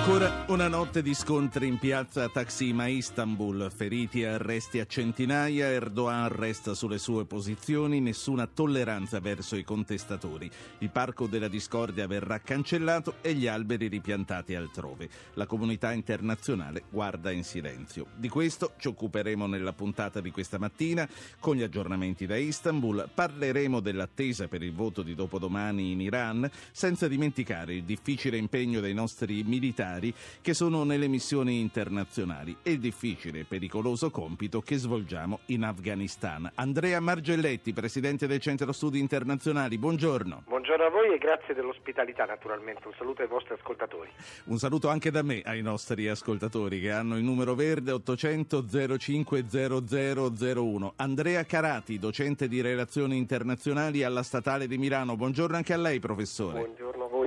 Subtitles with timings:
[0.00, 5.66] Ancora una notte di scontri in piazza Taksim a Istanbul, feriti e arresti a centinaia,
[5.66, 10.50] Erdogan resta sulle sue posizioni, nessuna tolleranza verso i contestatori.
[10.78, 15.08] Il parco della discordia verrà cancellato e gli alberi ripiantati altrove.
[15.34, 18.06] La comunità internazionale guarda in silenzio.
[18.16, 21.06] Di questo ci occuperemo nella puntata di questa mattina
[21.38, 23.06] con gli aggiornamenti da Istanbul.
[23.14, 28.94] Parleremo dell'attesa per il voto di dopodomani in Iran, senza dimenticare il difficile impegno dei
[28.94, 34.76] nostri militari militari che sono nelle missioni internazionali e il difficile e pericoloso compito che
[34.76, 36.50] svolgiamo in Afghanistan.
[36.54, 40.44] Andrea Margelletti, presidente del Centro Studi Internazionali, buongiorno.
[40.46, 42.86] Buongiorno a voi e grazie dell'ospitalità naturalmente.
[42.86, 44.10] Un saluto ai vostri ascoltatori.
[44.44, 49.44] Un saluto anche da me ai nostri ascoltatori che hanno il numero verde 800 05
[49.48, 50.92] 0001.
[50.96, 55.16] Andrea Carati, docente di relazioni internazionali alla Statale di Milano.
[55.16, 56.60] Buongiorno anche a lei, professore.
[56.60, 57.19] Buongiorno a voi.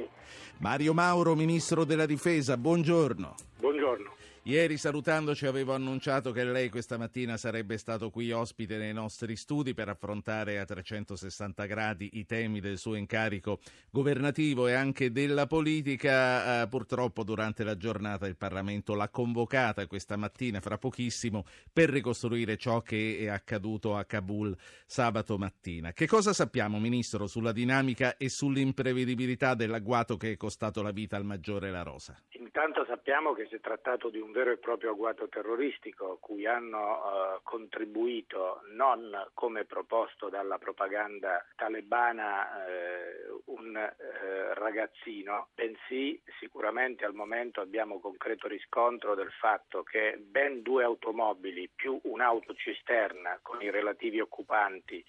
[0.59, 3.35] Mario Mauro, ministro della Difesa, buongiorno.
[3.59, 4.11] Buongiorno.
[4.45, 9.73] Ieri salutandoci avevo annunciato che lei questa mattina sarebbe stato qui ospite nei nostri studi
[9.73, 16.63] per affrontare a 360 gradi i temi del suo incarico governativo e anche della politica.
[16.63, 22.57] Eh, purtroppo durante la giornata il Parlamento l'ha convocata questa mattina, fra pochissimo, per ricostruire
[22.57, 24.53] ciò che è accaduto a Kabul
[24.85, 25.93] sabato mattina.
[25.93, 31.23] Che cosa sappiamo, Ministro, sulla dinamica e sull'imprevedibilità dell'agguato che è costato la vita al
[31.23, 32.21] maggiore La Rosa?
[32.31, 36.97] Intanto sappiamo che si è trattato di un vero e proprio agguato terroristico cui hanno
[36.97, 47.13] eh, contribuito non come proposto dalla propaganda talebana eh, un eh, ragazzino, bensì sicuramente al
[47.13, 54.19] momento abbiamo concreto riscontro del fatto che ben due automobili più un'autocisterna con i relativi
[54.19, 55.05] occupanti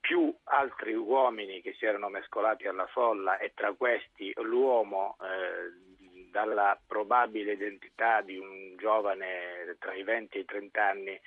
[0.00, 6.01] più altri uomini che si erano mescolati alla folla e tra questi l'uomo eh,
[6.32, 11.20] dalla probabile identità di un giovane tra i 20 e i 30 anni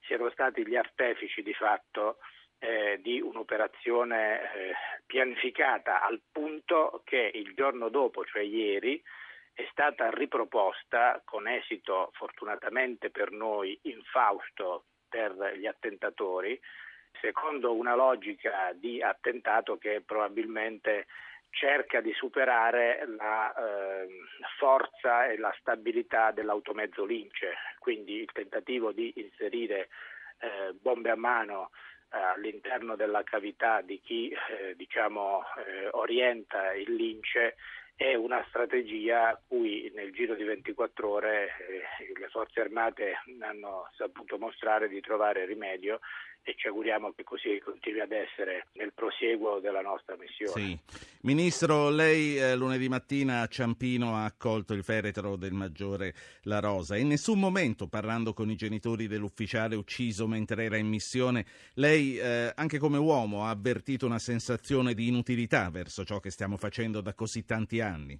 [0.00, 2.18] siano stati gli artefici di fatto
[2.58, 4.74] eh, di un'operazione eh,
[5.04, 9.00] pianificata al punto che il giorno dopo, cioè ieri,
[9.52, 16.58] è stata riproposta con esito fortunatamente per noi infausto per gli attentatori,
[17.20, 21.06] secondo una logica di attentato che probabilmente
[21.50, 24.08] cerca di superare la eh,
[24.58, 29.88] forza e la stabilità dell'automezzo lince, quindi il tentativo di inserire
[30.38, 31.70] eh, bombe a mano
[32.12, 37.56] eh, all'interno della cavità di chi eh, diciamo, eh, orienta il lince
[37.96, 43.88] è una strategia a cui nel giro di 24 ore eh, le forze armate hanno
[43.96, 46.00] saputo mostrare di trovare rimedio
[46.46, 50.52] e ci auguriamo che così continui ad essere nel prosieguo della nostra missione.
[50.52, 50.78] Sì.
[51.22, 56.96] Ministro, lei eh, lunedì mattina a Ciampino ha accolto il feretro del maggiore La Rosa.
[56.96, 62.52] In nessun momento, parlando con i genitori dell'ufficiale ucciso mentre era in missione, lei, eh,
[62.54, 67.12] anche come uomo, ha avvertito una sensazione di inutilità verso ciò che stiamo facendo da
[67.14, 68.16] così tanti anni?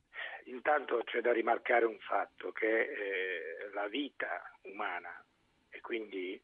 [0.47, 5.25] Intanto c'è da rimarcare un fatto, che eh, la vita umana
[5.71, 6.43] e quindi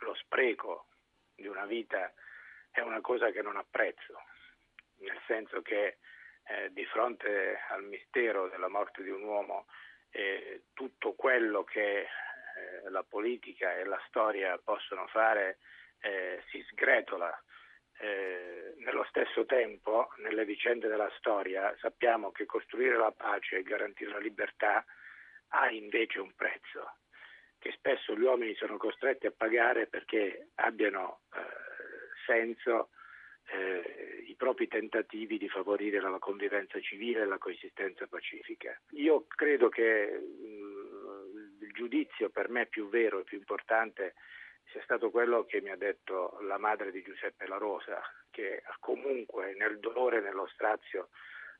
[0.00, 0.88] lo spreco
[1.42, 2.10] di una vita
[2.70, 4.18] è una cosa che non apprezzo,
[5.00, 5.98] nel senso che
[6.44, 9.66] eh, di fronte al mistero della morte di un uomo
[10.10, 15.58] eh, tutto quello che eh, la politica e la storia possono fare
[16.00, 17.42] eh, si sgretola.
[17.98, 24.10] Eh, nello stesso tempo, nelle vicende della storia, sappiamo che costruire la pace e garantire
[24.10, 24.84] la libertà
[25.48, 26.96] ha invece un prezzo
[27.62, 31.38] che spesso gli uomini sono costretti a pagare perché abbiano eh,
[32.26, 32.88] senso
[33.52, 38.76] eh, i propri tentativi di favorire la convivenza civile e la coesistenza pacifica.
[38.94, 44.14] Io credo che mh, mm, il giudizio per me più vero e più importante
[44.72, 48.76] sia stato quello che mi ha detto la madre di Giuseppe La Rosa, che ha
[48.80, 51.10] comunque nel dolore e nello strazio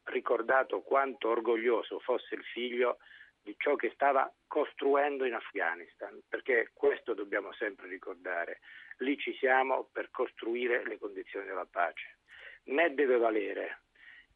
[0.07, 2.99] ricordato quanto orgoglioso fosse il figlio
[3.43, 8.61] di ciò che stava costruendo in Afghanistan, perché questo dobbiamo sempre ricordare,
[8.99, 12.19] lì ci siamo per costruire le condizioni della pace.
[12.65, 13.83] Né deve valere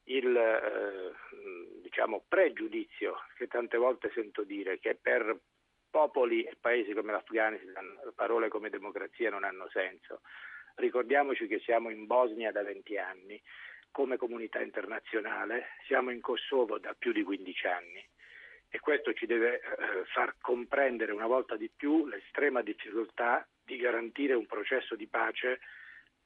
[0.04, 1.12] il eh,
[1.82, 5.38] diciamo, pregiudizio che tante volte sento dire che per
[5.88, 10.20] popoli e paesi come l'Afghanistan parole come democrazia non hanno senso.
[10.74, 13.40] Ricordiamoci che siamo in Bosnia da 20 anni
[13.90, 18.06] come comunità internazionale, siamo in Kosovo da più di 15 anni
[18.68, 19.60] e questo ci deve eh,
[20.12, 25.60] far comprendere una volta di più l'estrema difficoltà di garantire un processo di pace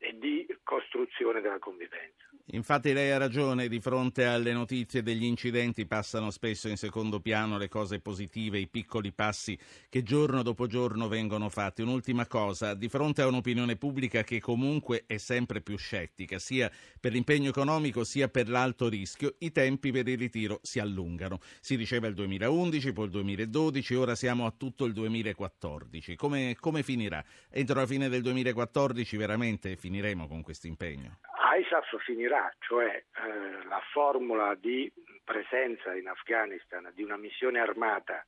[0.01, 2.25] e di costruzione della convivenza.
[2.53, 7.59] Infatti lei ha ragione, di fronte alle notizie degli incidenti passano spesso in secondo piano
[7.59, 9.57] le cose positive, i piccoli passi
[9.89, 11.83] che giorno dopo giorno vengono fatti.
[11.83, 17.13] Un'ultima cosa, di fronte a un'opinione pubblica che comunque è sempre più scettica, sia per
[17.13, 21.39] l'impegno economico sia per l'alto rischio, i tempi per il ritiro si allungano.
[21.61, 26.17] Si diceva il 2011, poi il 2012, ora siamo a tutto il 2014.
[26.17, 27.25] Come, come finirà?
[27.49, 31.19] Entro la fine del 2014 veramente finiremo con questo impegno?
[31.59, 34.91] ISAF finirà, cioè eh, la formula di
[35.25, 38.25] presenza in Afghanistan di una missione armata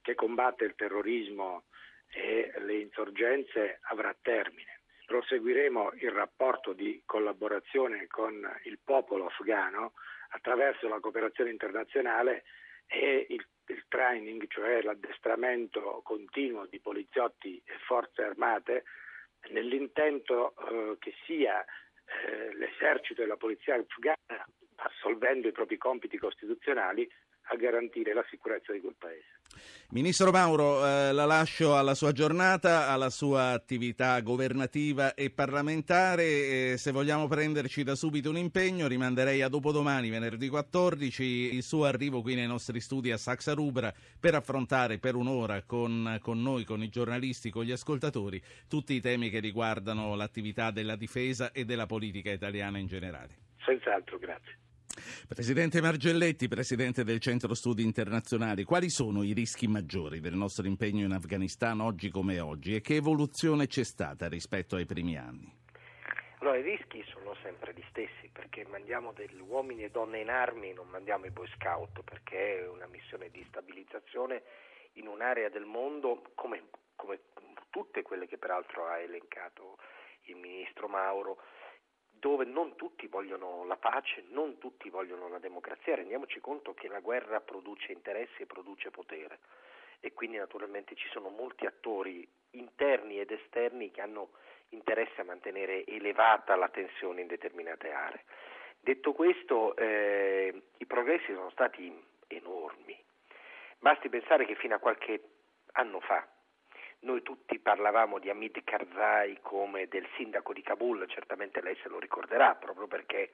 [0.00, 1.64] che combatte il terrorismo
[2.06, 4.82] e le insorgenze avrà termine.
[5.04, 9.94] Proseguiremo il rapporto di collaborazione con il popolo afghano
[10.28, 12.44] attraverso la cooperazione internazionale
[12.86, 18.84] e il, il training, cioè l'addestramento continuo di poliziotti e forze armate
[19.50, 24.46] nell'intento eh, che sia eh, l'esercito e la polizia afghana,
[24.76, 27.10] assolvendo i propri compiti costituzionali,
[27.44, 29.40] a garantire la sicurezza di quel paese.
[29.90, 36.22] Ministro Mauro, eh, la lascio alla sua giornata, alla sua attività governativa e parlamentare.
[36.22, 41.22] Eh, se vogliamo prenderci da subito un impegno, rimanderei a dopodomani, venerdì 14,
[41.54, 46.18] il suo arrivo qui nei nostri studi a Saxa Rubra per affrontare per un'ora con,
[46.22, 50.96] con noi, con i giornalisti, con gli ascoltatori, tutti i temi che riguardano l'attività della
[50.96, 53.36] difesa e della politica italiana in generale.
[53.64, 54.61] Senz'altro, grazie.
[55.26, 61.04] Presidente Margelletti, Presidente del Centro Studi Internazionali, quali sono i rischi maggiori del nostro impegno
[61.04, 65.60] in Afghanistan oggi come oggi e che evoluzione c'è stata rispetto ai primi anni?
[66.40, 70.72] Allora, i rischi sono sempre gli stessi perché mandiamo degli uomini e donne in armi,
[70.72, 74.42] non mandiamo i boy scout perché è una missione di stabilizzazione
[74.94, 76.64] in un'area del mondo come,
[76.96, 77.20] come
[77.70, 79.78] tutte quelle che peraltro ha elencato
[80.26, 81.38] il Ministro Mauro
[82.22, 87.00] dove non tutti vogliono la pace, non tutti vogliono la democrazia, rendiamoci conto che la
[87.00, 89.40] guerra produce interessi e produce potere
[89.98, 94.30] e quindi naturalmente ci sono molti attori interni ed esterni che hanno
[94.68, 98.22] interesse a mantenere elevata la tensione in determinate aree.
[98.78, 101.92] Detto questo, eh, i progressi sono stati
[102.28, 102.96] enormi.
[103.80, 105.22] Basti pensare che fino a qualche
[105.72, 106.24] anno fa
[107.02, 111.98] noi tutti parlavamo di Hamid Karzai come del sindaco di Kabul, certamente lei se lo
[111.98, 113.30] ricorderà, proprio perché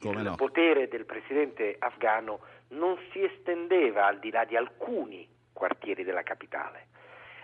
[0.00, 0.36] come il no.
[0.36, 6.88] potere del presidente afghano non si estendeva al di là di alcuni quartieri della capitale.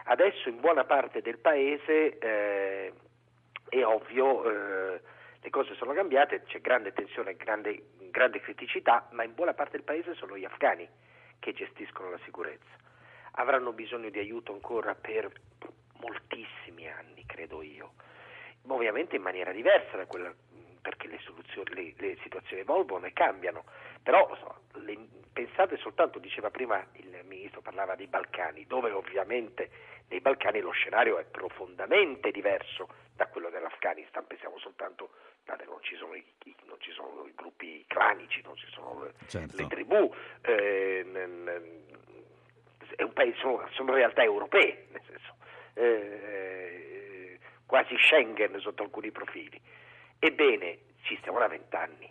[0.04, 2.92] Adesso in buona parte del paese eh,
[3.68, 5.00] è ovvio, eh,
[5.42, 9.84] le cose sono cambiate, c'è grande tensione, grande, grande criticità, ma in buona parte del
[9.84, 10.88] paese sono gli afghani
[11.38, 12.84] che gestiscono la sicurezza
[13.38, 15.30] avranno bisogno di aiuto ancora per
[16.00, 17.94] moltissimi anni, credo io.
[18.68, 20.32] Ovviamente in maniera diversa da quella
[20.80, 21.18] perché le,
[21.74, 23.64] le, le situazioni evolvono e cambiano,
[24.02, 24.96] però so, le,
[25.32, 29.68] pensate soltanto, diceva prima il ministro, parlava dei Balcani, dove ovviamente
[30.08, 35.10] nei Balcani lo scenario è profondamente diverso da quello dell'Afghanistan, pensiamo soltanto,
[35.66, 36.24] non ci sono i,
[36.66, 39.56] non ci sono i gruppi clanici, non ci sono certo.
[39.56, 41.04] le tribù, eh,
[43.12, 45.36] paese, sono, sono realtà europee, nel senso,
[45.74, 49.60] eh, quasi Schengen sotto alcuni profili.
[50.18, 52.10] Ebbene, ci stiamo da vent'anni,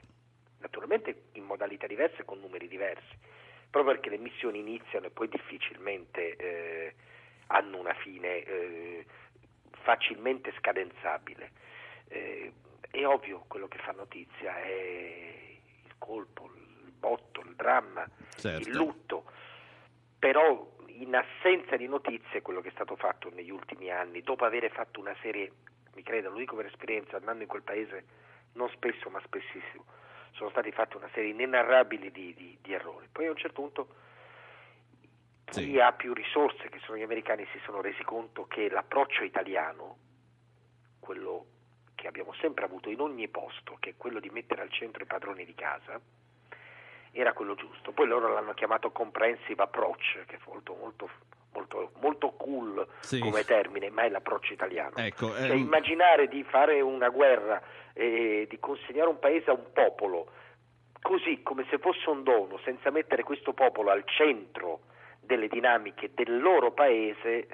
[0.59, 3.17] naturalmente in modalità diverse e con numeri diversi,
[3.69, 6.95] proprio perché le missioni iniziano e poi difficilmente eh,
[7.47, 9.05] hanno una fine eh,
[9.81, 11.51] facilmente scadenzabile.
[12.07, 12.51] Eh,
[12.91, 15.47] è ovvio quello che fa notizia è
[15.83, 18.67] il colpo, il botto, il dramma, certo.
[18.67, 19.25] il lutto,
[20.17, 24.69] però in assenza di notizie quello che è stato fatto negli ultimi anni, dopo aver
[24.71, 25.51] fatto una serie,
[25.93, 28.05] mi credo, lo dico per esperienza, andando in quel paese
[28.53, 29.85] non spesso ma spessissimo,
[30.31, 33.07] sono stati fatti una serie inenarrabili di, di, di errori.
[33.11, 33.87] Poi a un certo punto
[35.45, 35.79] chi sì.
[35.79, 39.97] ha più risorse, che sono gli americani, si sono resi conto che l'approccio italiano,
[40.99, 41.45] quello
[41.93, 45.07] che abbiamo sempre avuto in ogni posto, che è quello di mettere al centro i
[45.07, 45.99] padroni di casa,
[47.15, 47.91] era quello giusto.
[47.91, 51.09] Poi loro l'hanno chiamato comprehensive approach, che è molto, molto,
[51.53, 53.19] molto, molto cool Sì.
[53.19, 54.95] come termine, ma è l'approccio italiano.
[54.97, 57.61] Ecco, Cioè, ehm, immaginare di fare una guerra
[57.93, 60.31] e di consegnare un paese a un popolo
[61.01, 64.81] così come se fosse un dono, senza mettere questo popolo al centro
[65.21, 67.47] delle dinamiche del loro paese,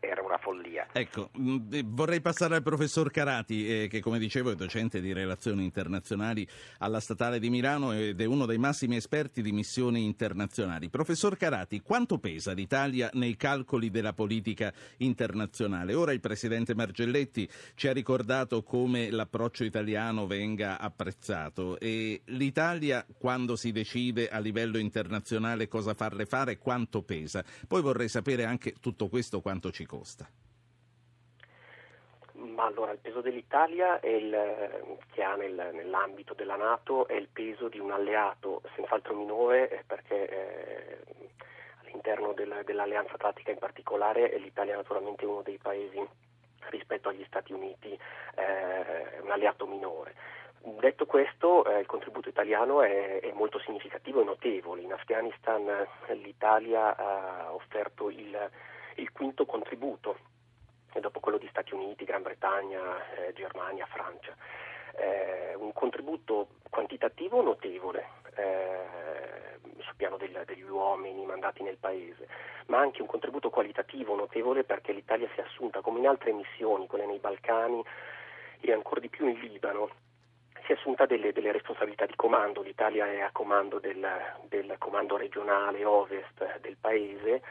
[0.00, 0.88] era una follia.
[0.92, 5.12] Ecco, mh, eh, vorrei passare al professor Carati, eh, che come dicevo è docente di
[5.12, 6.46] relazioni internazionali
[6.78, 10.88] alla Statale di Milano ed è uno dei massimi esperti di missioni internazionali.
[10.88, 15.94] Professor Carati, quanto pesa l'Italia nei calcoli della politica internazionale?
[15.94, 23.56] Ora il presidente Margelletti ci ha ricordato come l'approccio italiano venga apprezzato e l'Italia quando
[23.56, 27.44] si decide a livello internazionale cosa farle fare, quanto pesa?
[27.68, 30.24] Poi vorrei sapere anche tutto questo quanto ci costa.
[32.34, 34.30] Ma allora il peso dell'Italia il,
[35.12, 39.82] che ha nel- nell'ambito della Nato è il peso di un alleato senz'altro minore eh,
[39.84, 40.98] perché eh,
[41.82, 46.00] all'interno del- dell'Alleanza Atlantica in particolare eh, l'Italia è naturalmente uno dei paesi
[46.68, 47.98] rispetto agli Stati Uniti
[48.36, 50.14] eh, un alleato minore.
[50.62, 54.82] Detto questo, eh, il contributo italiano è, è molto significativo e notevole.
[54.82, 58.50] In Afghanistan eh, l'Italia ha offerto il,
[59.00, 60.18] il quinto contributo
[61.00, 62.80] dopo quello di Stati Uniti, Gran Bretagna,
[63.14, 64.34] eh, Germania, Francia.
[64.96, 72.26] Eh, un contributo quantitativo notevole eh, sul piano del- degli uomini mandati nel paese,
[72.66, 76.86] ma anche un contributo qualitativo notevole perché l'Italia si è assunta, come in altre missioni,
[76.86, 77.82] quelle nei Balcani
[78.60, 79.90] e ancora di più in Libano,
[80.64, 82.62] si è assunta delle, delle responsabilità di comando.
[82.62, 84.06] L'Italia è a comando del,
[84.48, 87.42] del comando regionale ovest del paese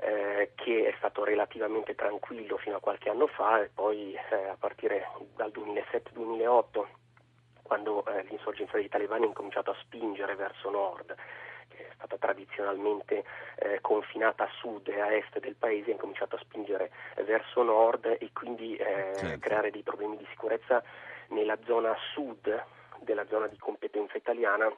[0.00, 4.56] eh, che è stato relativamente tranquillo fino a qualche anno fa e poi eh, a
[4.58, 6.84] partire dal 2007-2008
[7.62, 11.14] quando eh, l'insorgenza dei talebani ha incominciato a spingere verso nord
[11.68, 13.24] che è stata tradizionalmente
[13.56, 16.90] eh, confinata a sud e a est del paese, ha incominciato a spingere
[17.24, 19.38] verso nord e quindi eh, Certo.
[19.40, 20.82] creare dei problemi di sicurezza
[21.28, 22.64] nella zona sud
[23.00, 24.72] della zona di competenza italiana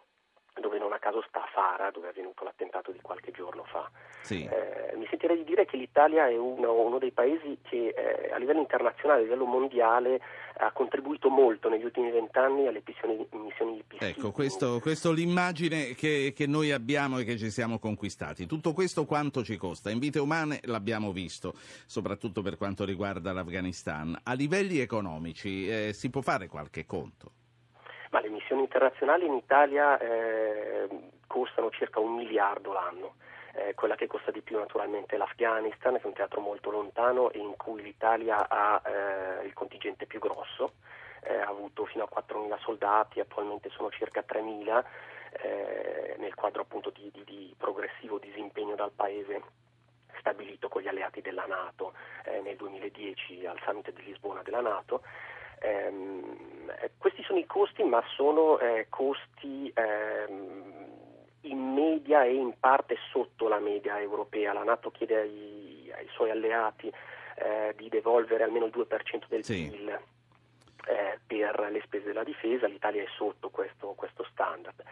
[0.60, 3.90] dove non a caso sta Fara, dove è avvenuto l'attentato di qualche giorno fa.
[4.22, 4.44] Sì.
[4.44, 8.36] Eh, mi sentirei di dire che l'Italia è uno, uno dei paesi che eh, a
[8.38, 10.20] livello internazionale, a livello mondiale,
[10.58, 14.18] ha contribuito molto negli ultimi vent'anni alle missioni, missioni di peacekeeping.
[14.18, 18.46] Ecco, questo, questo è l'immagine che, che noi abbiamo e che ci siamo conquistati.
[18.46, 19.90] Tutto questo quanto ci costa?
[19.90, 21.54] In vite umane l'abbiamo visto,
[21.86, 24.18] soprattutto per quanto riguarda l'Afghanistan.
[24.24, 27.37] A livelli economici eh, si può fare qualche conto?
[28.48, 30.88] Missioni internazionali in Italia eh,
[31.26, 33.16] costano circa un miliardo l'anno.
[33.52, 37.30] Eh, quella che costa di più naturalmente è l'Afghanistan, che è un teatro molto lontano
[37.30, 40.72] e in cui l'Italia ha eh, il contingente più grosso,
[41.24, 44.84] eh, ha avuto fino a 4.000 soldati, attualmente sono circa 3.000
[45.42, 49.42] eh, nel quadro appunto di, di- di progressivo disimpegno dal paese
[50.20, 51.92] stabilito con gli alleati della Nato
[52.24, 55.02] eh, nel 2010 al summit di Lisbona della Nato.
[55.60, 60.86] Eh, questi sono i costi, ma sono eh, costi ehm,
[61.42, 64.52] in media e in parte sotto la media europea.
[64.52, 66.92] La Nato chiede ai, ai suoi alleati
[67.36, 69.68] eh, di devolvere almeno il 2% del Sì.
[69.68, 69.88] PIL
[70.88, 74.82] eh, per le spese della difesa, l'Italia è sotto questo, questo standard.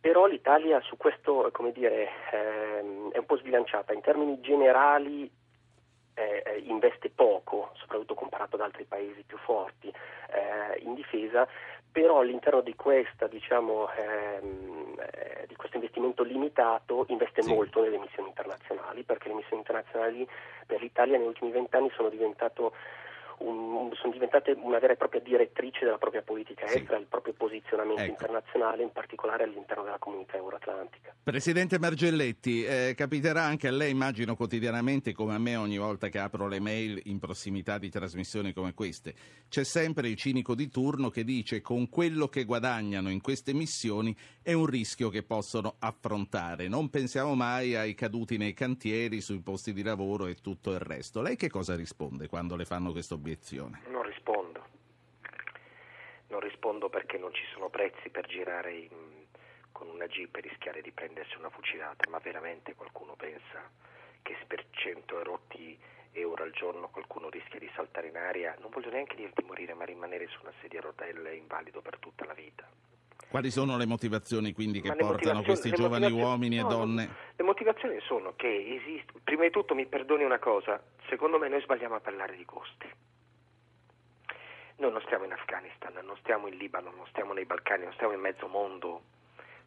[0.00, 3.92] Però l'Italia su questo, come dire, ehm, è un po' sbilanciata.
[3.92, 5.30] In termini generali
[6.16, 11.46] eh, eh, investe poco, soprattutto comparato ad altri paesi più forti eh, in difesa,
[11.92, 17.52] però all'interno di questa, diciamo, ehm, eh, di questo investimento limitato investe Sì.
[17.52, 20.28] molto nelle missioni internazionali, perché le missioni internazionali
[20.66, 22.72] per l'Italia negli ultimi vent'anni sono diventato
[23.38, 26.78] un- sono diventate una vera e propria direttrice della propria politica Sì.
[26.78, 28.10] estera, del proprio posizionamento Ecco.
[28.12, 31.14] internazionale, in particolare all'interno della comunità euroatlantica.
[31.22, 36.18] Presidente Margelletti, eh, capiterà anche a lei, immagino quotidianamente, come a me ogni volta che
[36.18, 39.14] apro le mail in prossimità di trasmissioni come queste.
[39.48, 44.14] C'è sempre il cinico di turno che dice con quello che guadagnano in queste missioni
[44.42, 46.68] è un rischio che possono affrontare.
[46.68, 51.22] Non pensiamo mai ai caduti nei cantieri, sui posti di lavoro e tutto il resto.
[51.22, 53.80] Lei che cosa risponde quando le fanno questa obiezione?
[53.88, 54.64] Non rispondo.
[56.28, 59.24] Non rispondo perché non ci sono prezzi per girare in-
[59.72, 63.68] con una jeep e rischiare di prendersi una fucilata, ma veramente qualcuno pensa
[64.22, 65.78] che per 100 erotti
[66.12, 69.74] euro al giorno qualcuno rischia di saltare in aria, non voglio neanche dire di morire,
[69.74, 72.66] ma rimanere su una sedia a rotelle invalido per tutta la vita.
[73.28, 77.14] Quali sono le motivazioni quindi che portano questi giovani uomini e no, no, donne?
[77.36, 79.12] Le motivazioni sono che esiste.
[79.22, 82.88] Prima di tutto mi perdoni una cosa, secondo me noi sbagliamo a parlare di costi.
[84.76, 88.12] Noi non stiamo in Afghanistan, non stiamo in Libano, non stiamo nei Balcani, non stiamo
[88.12, 89.02] in mezzo mondo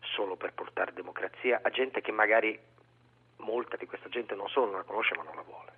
[0.02, 2.58] solo per portare democrazia a gente che magari
[3.38, 5.72] molta di questa gente non solo non la conosce ma non la vuole.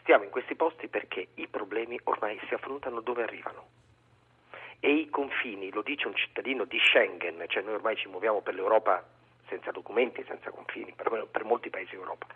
[0.00, 3.80] Stiamo in questi posti perché i problemi ormai si affrontano dove arrivano.
[4.80, 8.54] E i confini, lo dice un cittadino di Schengen, cioè noi ormai ci muoviamo per
[8.54, 9.02] l'Europa
[9.46, 12.26] senza documenti, senza confini, per, per molti paesi d'Europa.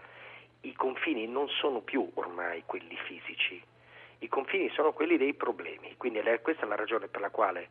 [0.61, 3.61] I confini non sono più ormai quelli fisici,
[4.18, 7.68] i confini sono quelli dei problemi, quindi questa è la ragione per la quale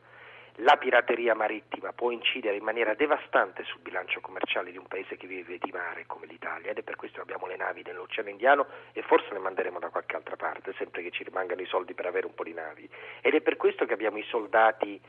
[0.60, 5.28] la pirateria marittima può incidere in maniera devastante sul bilancio commerciale di un paese che
[5.28, 8.66] vive di mare come l'Italia ed è per questo che abbiamo le navi nell'Oceano Indiano
[8.94, 12.06] e forse le manderemo da qualche altra parte, sempre che ci rimangano i soldi per
[12.06, 12.90] avere un po' di navi.
[13.20, 15.00] Ed è per questo che abbiamo i soldati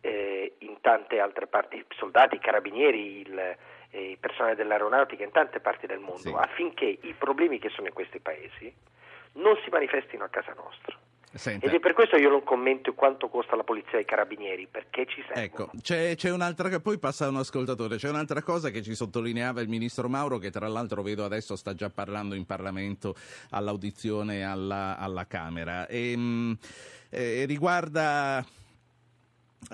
[0.00, 5.86] eh, in tante altre parti, soldati, carabinieri, il, eh, il personale dell'aeronautica in tante parti
[5.86, 6.34] del mondo, sì.
[6.36, 8.74] affinché i problemi che sono in questi paesi
[9.36, 10.98] non si manifestino a casa nostra.
[11.36, 11.66] Senta.
[11.66, 15.04] Ed è per questo io non commento quanto costa la polizia e i carabinieri, perché
[15.06, 15.44] ci servono.
[15.44, 19.68] Ecco, c'è, c'è un'altra poi passa un ascoltatore, c'è un'altra cosa che ci sottolineava il
[19.68, 23.14] ministro Mauro, che tra l'altro vedo adesso sta già parlando in Parlamento
[23.50, 25.86] all'audizione alla, alla Camera.
[25.86, 26.58] E, mh,
[27.10, 28.42] eh, riguarda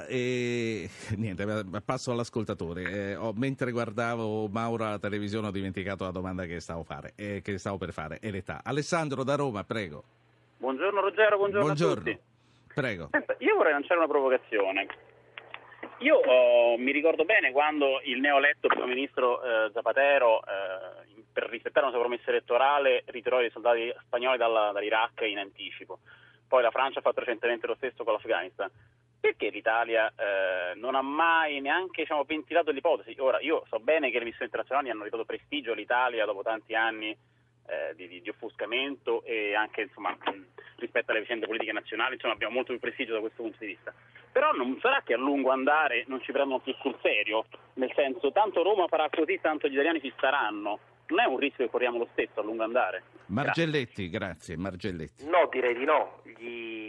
[0.09, 1.45] e niente,
[1.85, 2.83] passo all'ascoltatore.
[2.83, 7.43] Eh, ho, mentre guardavo Mauro alla televisione ho dimenticato la domanda che stavo, fare, eh,
[7.43, 8.19] che stavo per fare.
[8.21, 8.61] E l'età.
[8.65, 10.03] Alessandro da Roma, prego.
[10.59, 11.93] Buongiorno Ruggero, buongiorno, buongiorno.
[11.93, 12.21] a tutti.
[12.75, 13.09] Prego.
[13.11, 14.87] Senta, io vorrei lanciare una provocazione.
[15.99, 21.87] Io oh, mi ricordo bene quando il neoletto primo ministro eh, Zapatero, eh, per rispettare
[21.87, 26.01] una sua promessa elettorale, ritirò i soldati spagnoli dalla, dall'Iraq in anticipo.
[26.49, 28.71] Poi la Francia ha fatto recentemente lo stesso con l'Afghanistan.
[29.23, 33.15] Perché l'Italia eh, non ha mai neanche diciamo, ventilato l'ipotesi?
[33.21, 37.11] Ora, io so bene che le missioni internazionali hanno ridato prestigio all'Italia dopo tanti anni
[37.11, 40.19] eh, di, di, offuscamento e anche insomma,
[40.75, 43.95] rispetto alle vicende politiche nazionali insomma, abbiamo molto più prestigio da questo punto di vista.
[44.33, 48.33] Però non sarà che a lungo andare non ci prendono più sul serio, nel senso
[48.33, 50.81] tanto Roma farà così, tanto gli italiani ci staranno.
[51.07, 53.05] Non è un rischio che corriamo lo stesso a lungo andare?
[53.27, 54.57] Margelletti, grazie.
[54.57, 54.57] grazie.
[54.57, 55.29] Margelletti.
[55.29, 56.23] No, direi di no.
[56.25, 56.82] Gli,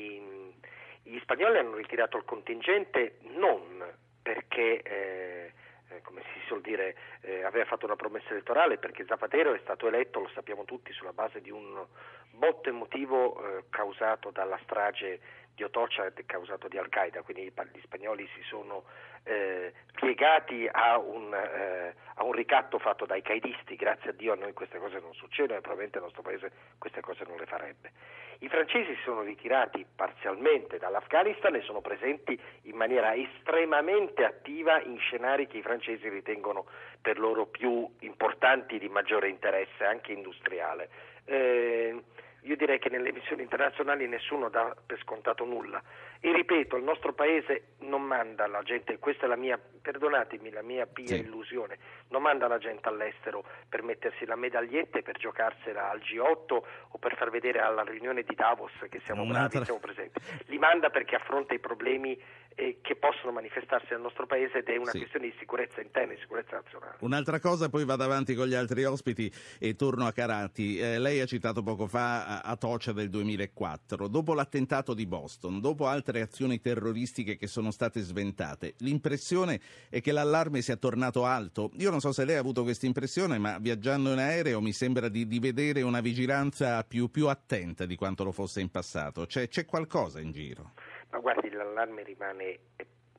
[1.13, 3.84] gli spagnoli hanno ritirato il contingente non
[4.21, 4.82] perché...
[4.82, 5.54] Eh,
[5.93, 9.88] eh, come si suol dire, eh, aveva fatto una promessa elettorale perché Zapatero è stato
[9.88, 11.86] eletto, lo sappiamo tutti, sulla base di un
[12.32, 15.19] botto emotivo eh, causato dalla strage
[15.56, 18.84] di Otocha causato di Al-Qaeda, quindi gli spagnoli si sono
[19.24, 24.36] eh, piegati a un, eh, a un, ricatto fatto dai caidisti, grazie a Dio a
[24.36, 27.92] noi queste cose non succedono e probabilmente il nostro paese queste cose non le farebbe.
[28.39, 34.98] I francesi si sono ritirati parzialmente dall'Afghanistan e sono presenti in maniera estremamente attiva in
[34.98, 36.66] scenari che i francesi ritengono
[37.02, 40.89] per loro più importanti di maggiore interesse anche industriale.
[41.26, 42.04] Eh,
[42.43, 45.82] io direi che nelle missioni internazionali nessuno dà per scontato nulla.
[46.19, 50.62] E ripeto, il nostro paese non manda la gente, questa è la mia, perdonatemi, la
[50.62, 51.19] mia pia sì.
[51.19, 51.77] illusione,
[52.10, 56.97] non manda la gente all'estero per mettersi la medaglietta e per giocarsela al G8 o
[56.97, 60.19] per far vedere alla riunione di Davos che siamo bravi, siamo presenti.
[60.45, 62.19] Li manda perché affronta i problemi
[62.56, 65.00] eh, che possono manifestarsi nel nostro paese ed è una sì.
[65.00, 66.96] questione di sicurezza interna e sicurezza nazionale.
[67.00, 70.78] Un'altra cosa, poi vado avanti con gli altri ospiti e torno a Carati.
[70.78, 74.08] Eh, lei ha citato poco fa Atocia del 2004.
[74.08, 78.76] Dopo l'attentato di Boston, dopo altre reazioni terroristiche che sono state sventate.
[78.80, 81.72] L'impressione è che l'allarme sia tornato alto.
[81.78, 85.10] Io non so se lei ha avuto questa impressione, ma viaggiando in aereo mi sembra
[85.10, 89.26] di, di vedere una vigilanza più, più, attenta di quanto lo fosse in passato.
[89.26, 90.74] C'è, c'è qualcosa in giro?
[91.13, 92.60] Ma guardi, l'allarme rimane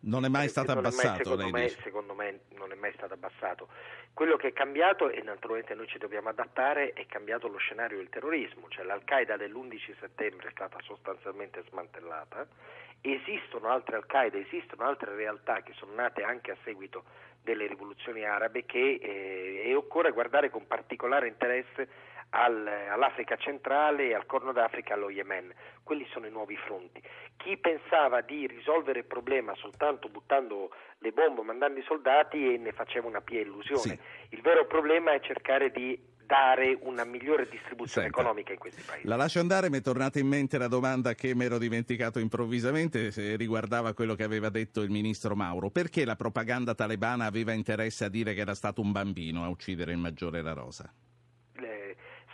[0.00, 3.68] non è mai stato abbassato, mai, secondo, me, secondo, me, non è mai stato abbassato.
[4.12, 8.08] Quello che è cambiato, e naturalmente noi ci dobbiamo adattare, è cambiato lo scenario del
[8.08, 12.46] terrorismo, cioè l'Al-Qaeda dell'11 settembre è stata sostanzialmente smantellata,
[13.00, 17.04] esistono altre Al-Qaeda, esistono altre realtà che sono nate anche a seguito
[17.40, 21.88] delle rivoluzioni arabe che, eh, e occorre guardare con particolare interesse
[22.30, 25.52] all'Africa centrale, al Corno d'Africa e allo Yemen.
[25.82, 27.02] Quelli sono i nuovi fronti.
[27.36, 32.72] Chi pensava di risolvere il problema soltanto buttando le bombe, mandando i soldati e ne
[32.72, 33.80] faceva una pia illusione.
[33.80, 33.98] Sì.
[34.30, 39.06] Il vero problema è cercare di dare una migliore distribuzione Senta, economica in questi paesi.
[39.06, 43.10] La lascio andare, mi è tornata in mente la domanda che mi ero dimenticato improvvisamente,
[43.10, 45.70] se riguardava quello che aveva detto il ministro Mauro.
[45.70, 49.92] Perché la propaganda talebana aveva interesse a dire che era stato un bambino a uccidere
[49.92, 50.90] il maggiore La Rosa?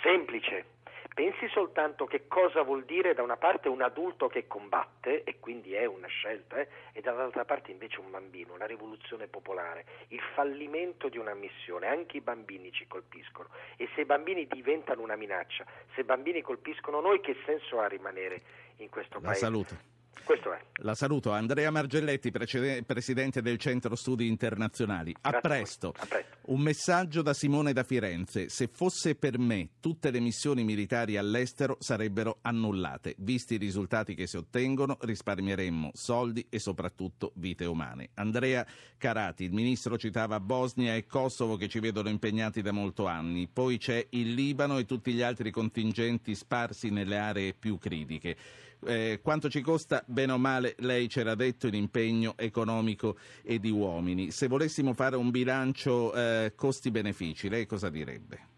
[0.03, 0.79] Semplice.
[1.13, 5.75] Pensi soltanto che cosa vuol dire da una parte un adulto che combatte, e quindi
[5.75, 11.09] è una scelta, eh, e dall'altra parte invece un bambino, una rivoluzione popolare, il fallimento
[11.09, 13.49] di una missione, anche i bambini ci colpiscono.
[13.77, 17.89] E se i bambini diventano una minaccia, se i bambini colpiscono noi, che senso ha
[17.89, 18.43] rimanere
[18.77, 19.41] in questo La paese?
[19.41, 19.99] salute.
[20.25, 20.61] Questo è.
[20.83, 21.33] La saluto.
[21.33, 25.15] Andrea Margelletti, precede- presidente del Centro Studi Internazionali.
[25.23, 25.93] A presto.
[25.97, 26.37] A presto.
[26.47, 28.49] Un messaggio da Simone da Firenze.
[28.49, 33.15] Se fosse per me, tutte le missioni militari all'estero sarebbero annullate.
[33.19, 38.11] Visti i risultati che si ottengono, risparmieremmo soldi e soprattutto vite umane.
[38.15, 43.49] Andrea Carati, il ministro citava Bosnia e Kosovo che ci vedono impegnati da molto anni.
[43.53, 48.37] Poi c'è il Libano e tutti gli altri contingenti sparsi nelle aree più critiche.
[48.87, 54.31] Eh, quanto ci costa, bene o male, lei c'era detto, l'impegno economico e di uomini.
[54.31, 58.49] Se volessimo fare un bilancio eh, costi-benefici, lei cosa direbbe?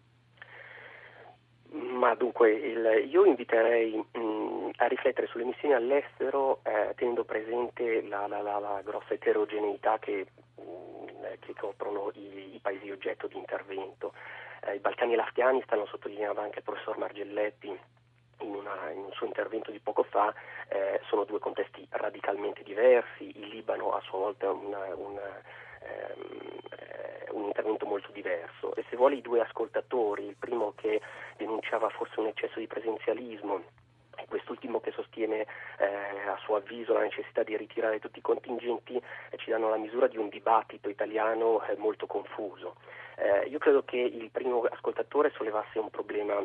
[1.71, 8.27] Ma dunque, il- io inviterei mh, a riflettere sulle missioni all'estero eh, tenendo presente la,
[8.27, 14.13] la- la- la grossa eterogeneità che, mh, che coprono i, i paesi oggetto di intervento.
[14.65, 17.77] Eh, I Balcani e l'Afghanistan, lo sottolineava anche il professor Margelletti
[18.43, 20.33] in, una- in un suo intervento di poco fa,
[20.69, 23.31] eh, sono due contesti radicalmente diversi.
[23.39, 25.41] Il Libano a sua volta è una- una,
[25.81, 31.01] ehm, eh, un intervento molto diverso e se vuole i due ascoltatori, il primo che
[31.37, 33.61] denunciava forse un eccesso di presenzialismo
[34.15, 35.45] e quest'ultimo che sostiene
[35.79, 35.85] eh,
[36.27, 40.07] a suo avviso la necessità di ritirare tutti i contingenti eh, ci danno la misura
[40.07, 42.75] di un dibattito italiano eh, molto confuso.
[43.15, 46.43] Eh, io credo che il primo ascoltatore sollevasse un problema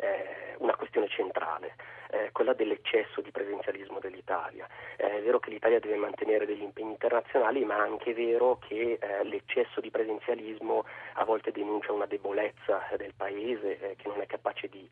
[0.00, 1.74] eh, una questione centrale,
[2.10, 4.66] eh, quella dell'eccesso di presenzialismo dell'Italia.
[4.96, 8.98] Eh, è vero che l'Italia deve mantenere degli impegni internazionali, ma è anche vero che
[9.00, 14.20] eh, l'eccesso di presenzialismo a volte denuncia una debolezza eh, del Paese eh, che non
[14.20, 14.88] è capace di,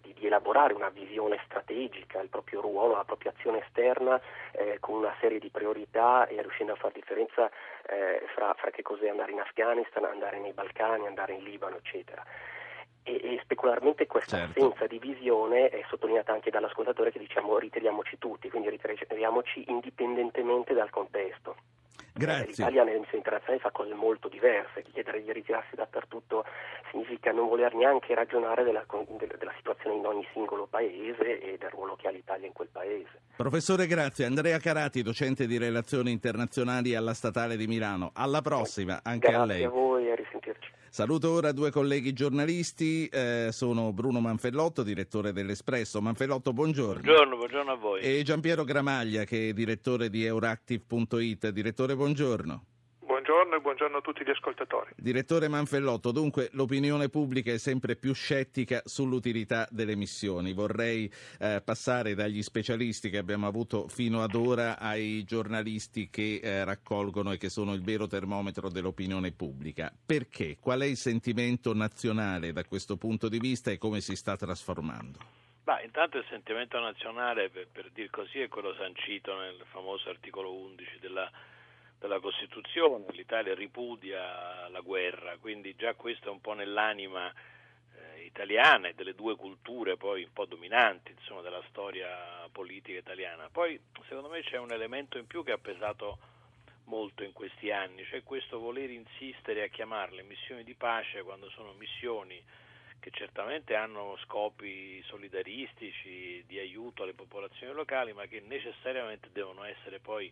[0.00, 4.20] di- di elaborare una visione strategica, il proprio ruolo, la propria azione esterna
[4.80, 7.50] con una serie di priorità e riuscendo a fare differenza
[8.34, 12.24] fra, fra che cos'è andare in Afghanistan, andare nei Balcani, andare in Libano, eccetera.
[13.02, 14.60] E, e specularmente questa Certo.
[14.66, 20.90] assenza di visione è sottolineata anche dall'ascoltatore che diciamo ritiriamoci tutti, quindi ritiriamoci indipendentemente dal
[20.90, 21.56] contesto.
[22.12, 22.46] Grazie.
[22.46, 26.44] L'Italia nelle missioni internazionali fa cose molto diverse, chiedere di ritirarsi dappertutto
[26.90, 28.84] significa non voler neanche ragionare della,
[29.16, 33.20] della situazione in ogni singolo paese e del ruolo che ha l'Italia in quel paese.
[33.36, 34.26] Professore, grazie.
[34.26, 38.10] Andrea Carati, docente di relazioni internazionali alla Statale di Milano.
[38.14, 39.64] Alla prossima, anche Grazie a lei.
[39.64, 40.70] a voi e a risentirci.
[40.92, 46.02] Saluto ora due colleghi giornalisti, eh, sono Bruno Manfellotto, direttore dell'Espresso.
[46.02, 47.00] Manfellotto, buongiorno.
[47.00, 48.00] Buongiorno, buongiorno a voi.
[48.00, 51.50] E Giampiero Gramaglia, che è direttore di Euractiv.it.
[51.50, 52.64] Direttore, buongiorno.
[53.30, 54.90] Buongiorno e buongiorno a tutti gli ascoltatori.
[54.96, 60.52] Direttore Manfellotto, dunque l'opinione pubblica è sempre più scettica sull'utilità delle missioni.
[60.52, 66.64] Vorrei eh, passare dagli specialisti che abbiamo avuto fino ad ora ai giornalisti che eh,
[66.64, 69.92] raccolgono e che sono il vero termometro dell'opinione pubblica.
[70.04, 70.56] Perché?
[70.58, 75.18] Qual è il sentimento nazionale da questo punto di vista e come si sta trasformando?
[75.62, 80.52] Bah, intanto il sentimento nazionale, per, per dir così, è quello sancito nel famoso articolo
[80.52, 81.30] 11 della,
[82.00, 83.04] della Costituzione.
[83.10, 89.14] L'Italia ripudia la guerra, quindi già questo è un po' nell'anima eh, italiana e delle
[89.14, 93.48] due culture poi un po' dominanti insomma, della storia politica italiana.
[93.52, 96.18] Poi secondo me c'è un elemento in più che ha pesato
[96.84, 101.72] molto in questi anni, cioè questo voler insistere a chiamarle missioni di pace quando sono
[101.74, 102.42] missioni
[102.98, 110.00] che certamente hanno scopi solidaristici, di aiuto alle popolazioni locali, ma che necessariamente devono essere
[110.00, 110.30] poi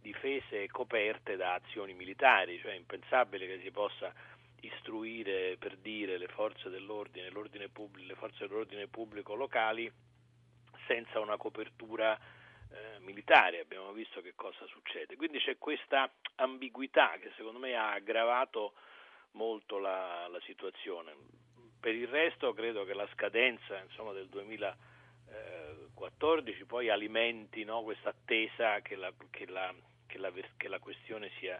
[0.00, 4.12] difese coperte da azioni militari, cioè è impensabile che si possa
[4.62, 9.90] istruire per dire le forze dell'ordine, l'ordine pubblico, le forze dell'ordine pubblico locali
[10.86, 12.18] senza una copertura
[12.72, 15.16] eh, militare, abbiamo visto che cosa succede.
[15.16, 18.74] Quindi c'è questa ambiguità che secondo me ha aggravato
[19.32, 21.14] molto la, la situazione.
[21.78, 28.80] Per il resto credo che la scadenza insomma, del 2014 poi alimenti no, questa attesa
[28.80, 29.72] che la, che, la,
[30.10, 31.58] che, la, che la questione sia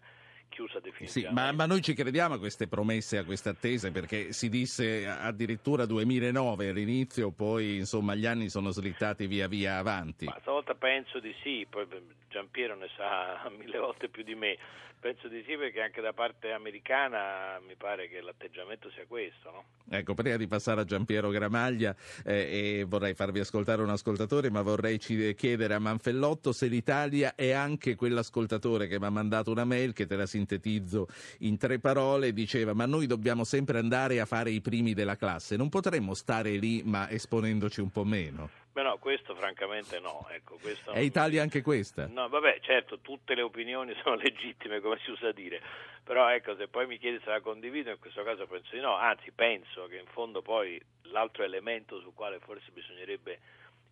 [0.51, 1.31] chiusa Sì, definitivamente.
[1.33, 5.87] ma, ma noi ci crediamo a queste promesse, a queste attese, perché si disse addirittura
[5.87, 10.27] 2009 all'inizio, poi insomma gli anni sono slittati via via avanti.
[10.27, 11.87] Ma stavolta penso di sì, poi
[12.29, 14.59] Giampiero ne sa mille volte più di me,
[15.01, 19.51] penso di sì perché anche da parte americana mi pare che l'atteggiamento sia questo.
[19.51, 19.65] No?
[19.89, 24.63] Ecco, prima di passare a Giampiero Gramaglia, eh, e vorrei farvi ascoltare un ascoltatore, ma
[24.63, 29.65] vorrei ci- chiedere a Manfellotto se l'Italia è anche quell'ascoltatore che mi ha mandato una
[29.65, 31.07] mail, che te la sintetizzo
[31.41, 35.57] in tre parole, diceva ma noi dobbiamo sempre andare a fare i primi della classe,
[35.57, 38.51] non potremmo stare lì ma esponendoci un po' meno.
[38.73, 40.27] Beh no, questo francamente no.
[40.31, 42.07] Ecco, questo È Italia anche questa?
[42.07, 45.61] No, vabbè, certo, tutte le opinioni sono legittime, come si usa dire,
[46.05, 48.97] però ecco, se poi mi chiedi se la condivido, in questo caso penso di no,
[48.97, 53.41] anzi penso che in fondo poi l'altro elemento sul quale forse bisognerebbe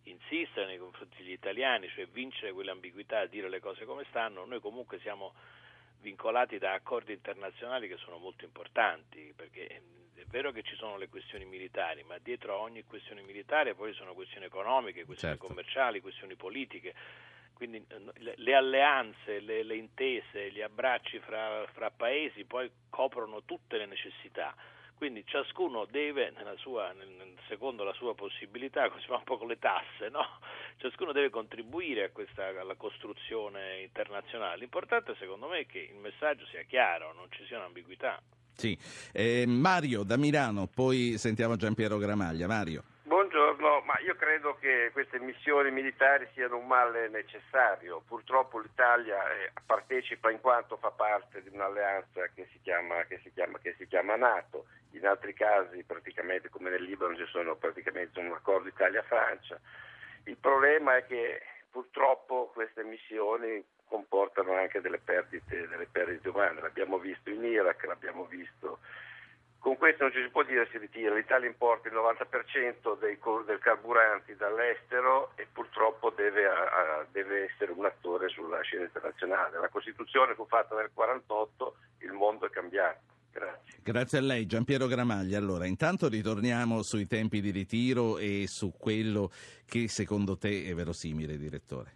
[0.03, 4.99] insistere nei confronti degli italiani, cioè vincere quell'ambiguità, dire le cose come stanno, noi comunque
[4.99, 5.33] siamo
[6.01, 11.09] vincolati da accordi internazionali che sono molto importanti, perché è vero che ci sono le
[11.09, 15.47] questioni militari, ma dietro a ogni questione militare poi sono questioni economiche, questioni certo.
[15.47, 16.93] commerciali, questioni politiche.
[17.53, 17.85] Quindi
[18.35, 24.55] le, alleanze, le, le intese, gli abbracci fra, fra paesi poi coprono tutte le necessità
[24.99, 26.93] quindi ciascuno deve, sua,
[27.47, 30.25] secondo la sua possibilità, come si fa un po' con le tasse, no?
[30.79, 34.57] Ciascuno deve contribuire questa, alla costruzione internazionale.
[34.57, 38.21] L'importante secondo me è che il messaggio sia chiaro, non ci sia un'ambiguità.
[38.53, 38.77] Sì.
[39.13, 42.47] Eh, Mario da Milano, poi sentiamo Giampiero Gramaglia.
[42.47, 42.83] Mario.
[43.03, 48.03] Buongiorno, ma io credo che queste missioni militari siano un male necessario.
[48.05, 53.31] Purtroppo l'Italia eh, partecipa in quanto fa parte di un'alleanza che si chiama, che si
[53.33, 58.19] chiama, che si chiama NATO in altri casi praticamente come nel Libano ci sono praticamente
[58.19, 59.59] un accordo Italia-Francia.
[60.29, 66.99] Il problema è che purtroppo queste missioni comportano anche delle perdite, delle perdite umane, l'abbiamo
[66.99, 68.79] visto in Iraq, l'abbiamo visto
[69.59, 73.59] con questo non ci si può dire si ritira, l'Italia importa il 90% dei, del
[73.59, 79.59] carburanti dall'estero e purtroppo deve, a, deve, essere un attore sulla scena internazionale.
[79.59, 82.99] La Costituzione fu fatta nel 1948, il mondo è cambiato.
[83.31, 83.79] Grazie.
[83.81, 85.37] Grazie a lei, Giampiero Gramaglia.
[85.37, 89.31] Allora, intanto ritorniamo sui tempi di ritiro e su quello
[89.67, 91.93] che secondo te è verosimile, direttore.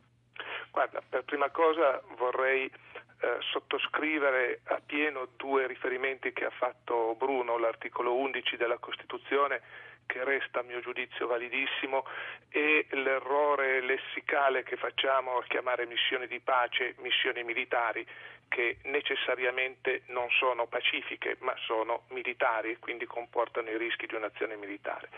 [0.72, 7.58] Guarda, per prima cosa vorrei eh, sottoscrivere a pieno due riferimenti che ha fatto Bruno,
[7.58, 9.62] l'articolo 11 della Costituzione
[10.06, 12.06] che resta a mio giudizio validissimo
[12.50, 18.06] e l'errore lessicale che facciamo a chiamare missioni di pace missioni militari
[18.54, 24.56] che necessariamente non sono pacifiche ma sono militari e quindi comportano i rischi di un'azione
[24.58, 25.10] militare.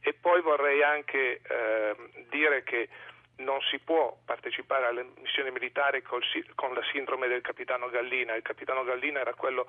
[0.00, 1.94] E poi vorrei anche eh,
[2.28, 2.88] dire che
[3.36, 6.24] non si può partecipare alle missioni militari col,
[6.56, 8.34] con la sindrome del capitano Gallina.
[8.34, 9.68] Il capitano Gallina era quello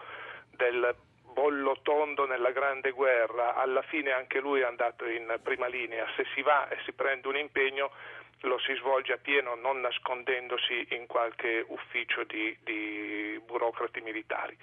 [0.49, 6.07] del bollo tondo nella grande guerra, alla fine anche lui è andato in prima linea,
[6.15, 7.91] se si va e si prende un impegno
[8.43, 14.57] lo si svolge a pieno non nascondendosi in qualche ufficio di, di burocrati militari.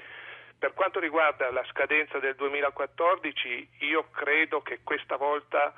[0.58, 5.72] Per quanto riguarda la scadenza del 2014, io credo che questa volta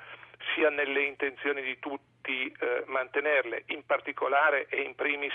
[0.53, 5.33] sia nelle intenzioni di tutti eh, mantenerle, in particolare e in primis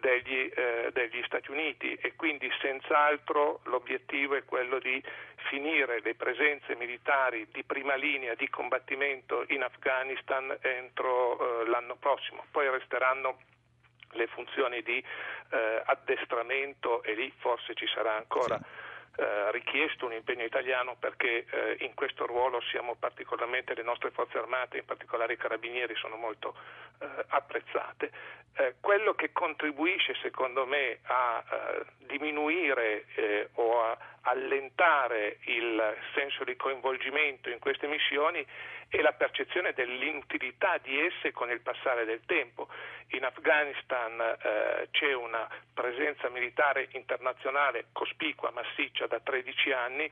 [0.00, 5.02] degli, eh, degli, Stati Uniti e quindi senz'altro l'obiettivo è quello di
[5.48, 12.44] finire le presenze militari di prima linea di combattimento in Afghanistan entro eh, l'anno prossimo.
[12.50, 13.38] Poi resteranno
[14.12, 15.02] le funzioni di
[15.50, 18.56] eh, addestramento e lì forse ci sarà ancora.
[18.56, 18.85] Sì
[19.16, 24.36] eh, richiesto un impegno italiano perché eh, in questo ruolo siamo particolarmente, le nostre forze
[24.38, 26.54] armate, in particolare i carabinieri, sono molto
[26.98, 28.10] eh, apprezzate.
[28.58, 33.04] Eh, quello che contribuisce secondo me a eh, diminuire
[33.54, 38.44] o a allentare il senso di coinvolgimento in queste missioni
[38.88, 42.68] è la percezione dell'inutilità di esse con il passare del tempo.
[43.10, 50.10] In Afghanistan eh, c'è una presenza militare internazionale cospicua, massiccia da 13 anni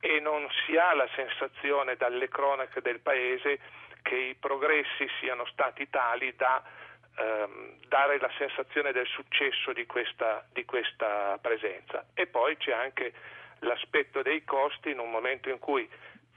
[0.00, 3.58] e non si ha la sensazione dalle cronache del paese
[4.02, 6.62] che i progressi siano stati tali da
[7.16, 12.06] ehm, dare la sensazione del successo di questa, di questa presenza.
[12.14, 13.12] E poi c'è anche
[13.60, 15.88] l'aspetto dei costi in un momento in cui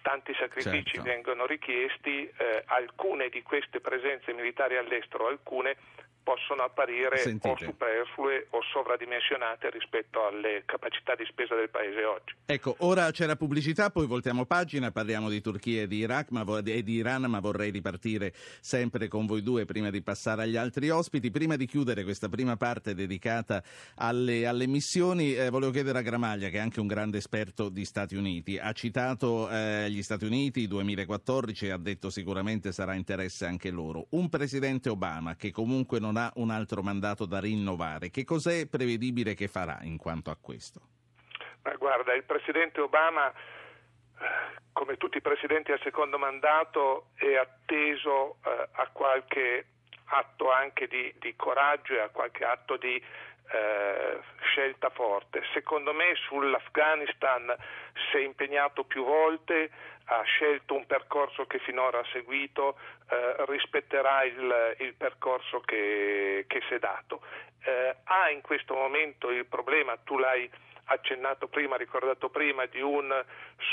[0.01, 1.09] tanti sacrifici certo.
[1.09, 5.75] vengono richiesti, eh, alcune di queste presenze militari all'estero, alcune
[6.23, 7.49] possono apparire Sentite.
[7.49, 12.35] o superflue o sovradimensionate rispetto alle capacità di spesa del Paese oggi.
[12.45, 16.45] Ecco, ora c'è la pubblicità, poi voltiamo pagina, parliamo di Turchia e di Iraq ma,
[16.63, 20.89] e di Iran, ma vorrei ripartire sempre con voi due prima di passare agli altri
[20.89, 21.31] ospiti.
[21.31, 23.63] Prima di chiudere questa prima parte dedicata
[23.95, 27.85] alle, alle missioni, eh, volevo chiedere a Gramaglia, che è anche un grande esperto di
[27.85, 33.45] Stati Uniti, ha citato eh, gli Stati Uniti 2014 e ha detto sicuramente sarà interesse
[33.45, 34.07] anche loro.
[34.11, 38.09] Un presidente Obama che comunque non ha un altro mandato da rinnovare.
[38.09, 40.81] Che cos'è prevedibile che farà in quanto a questo?
[41.63, 43.31] Ma guarda, il presidente Obama,
[44.73, 49.65] come tutti i presidenti al secondo mandato, è atteso eh, a qualche
[50.05, 53.01] atto anche di, di, coraggio e a qualche atto di
[53.51, 55.43] eh, scelta forte.
[55.53, 57.55] Secondo me sull'Afghanistan
[58.09, 59.69] si è impegnato più volte,
[60.05, 62.77] ha scelto un percorso che finora ha seguito,
[63.09, 67.21] eh, rispetterà il, il percorso che, che, si è dato.
[67.63, 70.49] Eh, ha in questo momento il problema, tu l'hai
[70.85, 73.13] accennato prima, ricordato prima, di un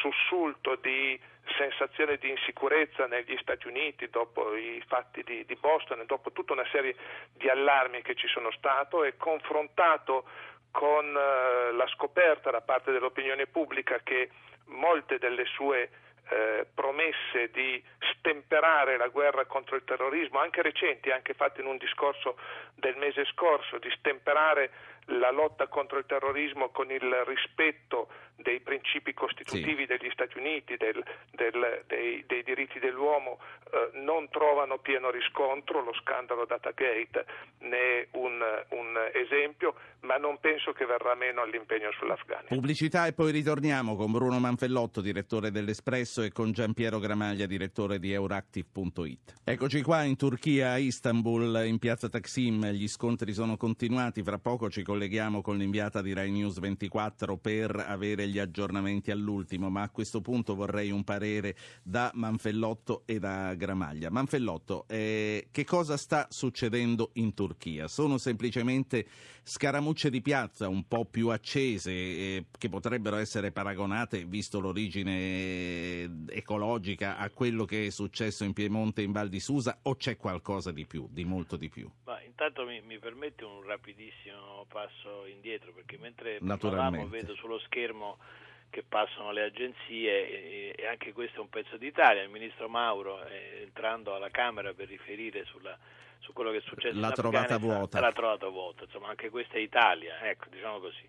[0.00, 1.18] sussulto di
[1.56, 6.66] sensazione di insicurezza negli Stati Uniti dopo i fatti di, di Boston dopo tutta una
[6.70, 6.94] serie
[7.32, 10.24] di allarmi che ci sono stato e confrontato
[10.70, 14.30] con eh, la scoperta da parte dell'opinione pubblica che
[14.66, 15.90] molte delle sue
[16.28, 17.82] eh, promesse di
[18.18, 22.37] stemperare la guerra contro il terrorismo, anche recenti, anche fatte in un discorso
[22.74, 24.70] del mese scorso, di stemperare
[25.06, 29.96] la lotta contro il terrorismo con il rispetto dei principi costitutivi sì.
[29.96, 33.38] degli Stati Uniti, del, del, dei, dei, diritti dell'uomo,
[33.72, 35.82] eh, non trovano pieno riscontro.
[35.82, 37.24] Lo scandalo Datagate
[37.60, 42.58] ne è un, un, esempio, ma non penso che verrà meno all'impegno sull'Afghanistan.
[42.58, 48.12] Pubblicità e poi ritorniamo con Bruno Manfellotto, direttore dell'Espresso, e con Giampiero Gramaglia, direttore di
[48.12, 49.34] Euractiv.it.
[49.44, 52.66] Eccoci qua in Turchia, a Istanbul, in piazza Taksim.
[52.66, 54.22] Gli scontri sono continuati.
[54.22, 54.95] Fra poco ci colleghiamo
[55.42, 60.54] con l'inviata di Rai News 24 per avere gli aggiornamenti all'ultimo, ma a questo punto
[60.54, 64.11] vorrei un parere da Manfellotto e da Gramaglia.
[64.11, 67.88] Manfellotto, eh, che cosa sta succedendo in Turchia?
[67.88, 69.06] Sono semplicemente
[69.42, 77.16] scaramucce di piazza un po' più accese eh, che potrebbero essere paragonate, visto l'origine ecologica,
[77.18, 80.72] a quello che è successo in Piemonte e in Val di Susa o c'è qualcosa
[80.72, 81.88] di più, di molto di più?
[82.04, 84.86] Ma intanto mi, mi permette un rapidissimo passo
[85.27, 88.18] indietro perché mentre parlavamo vedo sullo schermo
[88.70, 92.22] che passano le agenzie e, anche questo è un pezzo d'Italia.
[92.22, 95.77] Il ministro Mauro è entrando alla Camera per riferire sulla,
[96.18, 98.01] su quello che è successo l'ha trovata vuota.
[98.01, 101.09] L'ha trovata vuota, insomma anche questa è Italia, ecco, diciamo così.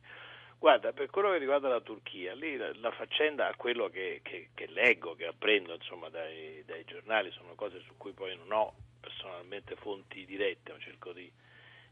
[0.60, 4.66] Guarda, per quello che riguarda la Turchia, lì la, la faccenda, quello che, che, che,
[4.68, 9.76] leggo, che apprendo insomma, dai, dai, giornali, sono cose su cui poi non ho personalmente
[9.76, 11.32] fonti dirette, ma cerco di,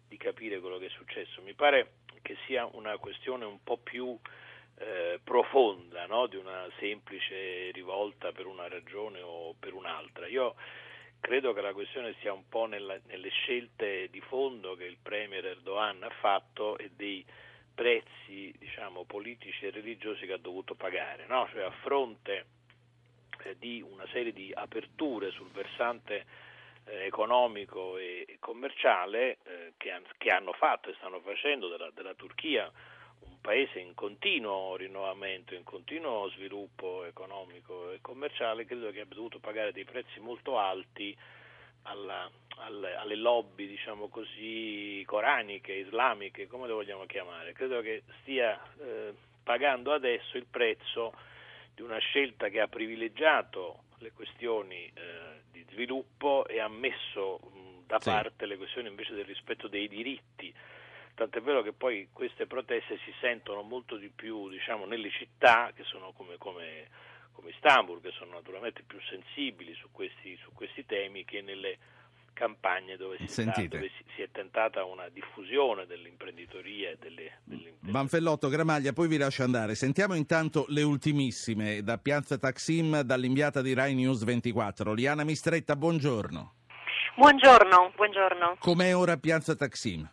[0.07, 1.41] di capire quello che è successo.
[1.41, 4.17] Mi pare che sia una questione un po' più
[4.77, 6.27] eh, profonda no?
[6.27, 10.27] di una semplice rivolta per una ragione o per un'altra.
[10.27, 10.55] Io
[11.19, 15.45] credo che la questione sia un po' nella, nelle scelte di fondo che il Premier
[15.45, 17.25] Erdogan ha fatto e dei
[17.73, 21.47] prezzi diciamo, politici e religiosi che ha dovuto pagare, no?
[21.51, 22.45] cioè a fronte
[23.43, 26.25] eh, di una serie di aperture sul versante
[26.85, 32.71] eh, economico e commerciale eh, che, che, hanno fatto e stanno facendo della, della Turchia
[33.45, 39.71] paese in continuo rinnovamento, in continuo sviluppo economico e commerciale, credo che abbia dovuto pagare
[39.71, 41.15] dei prezzi molto alti
[41.83, 47.53] alla, alle, alle, lobby, diciamo così, coraniche, islamiche, come le vogliamo chiamare.
[47.53, 51.13] Credo che stia eh, pagando adesso il prezzo
[51.75, 57.85] di una scelta che ha privilegiato le questioni eh, di sviluppo e ha messo mh,
[57.87, 58.09] da sì.
[58.09, 60.53] parte le questioni invece del rispetto dei diritti
[61.15, 65.83] tant'è vero che poi queste proteste si sentono molto di più diciamo, nelle città che
[65.83, 66.89] sono come, come,
[67.31, 71.77] come, Istanbul, che sono naturalmente più sensibili su questi, su questi temi che nelle
[72.35, 77.73] campagne dove, si, sta, dove si, si, è tentata una diffusione dell'imprenditoria e delle, delle,
[77.79, 77.91] delle...
[77.91, 79.73] Manfellotto, Gramaglia, poi vi lascio andare.
[79.73, 84.93] Sentiamo intanto le ultimissime da Piazza Taksim, dall'inviata di Rai News 24.
[84.93, 86.53] Liana Mistretta, buongiorno.
[87.15, 88.57] Buongiorno, buongiorno.
[88.59, 90.07] Com'è ora Piazza Taksim?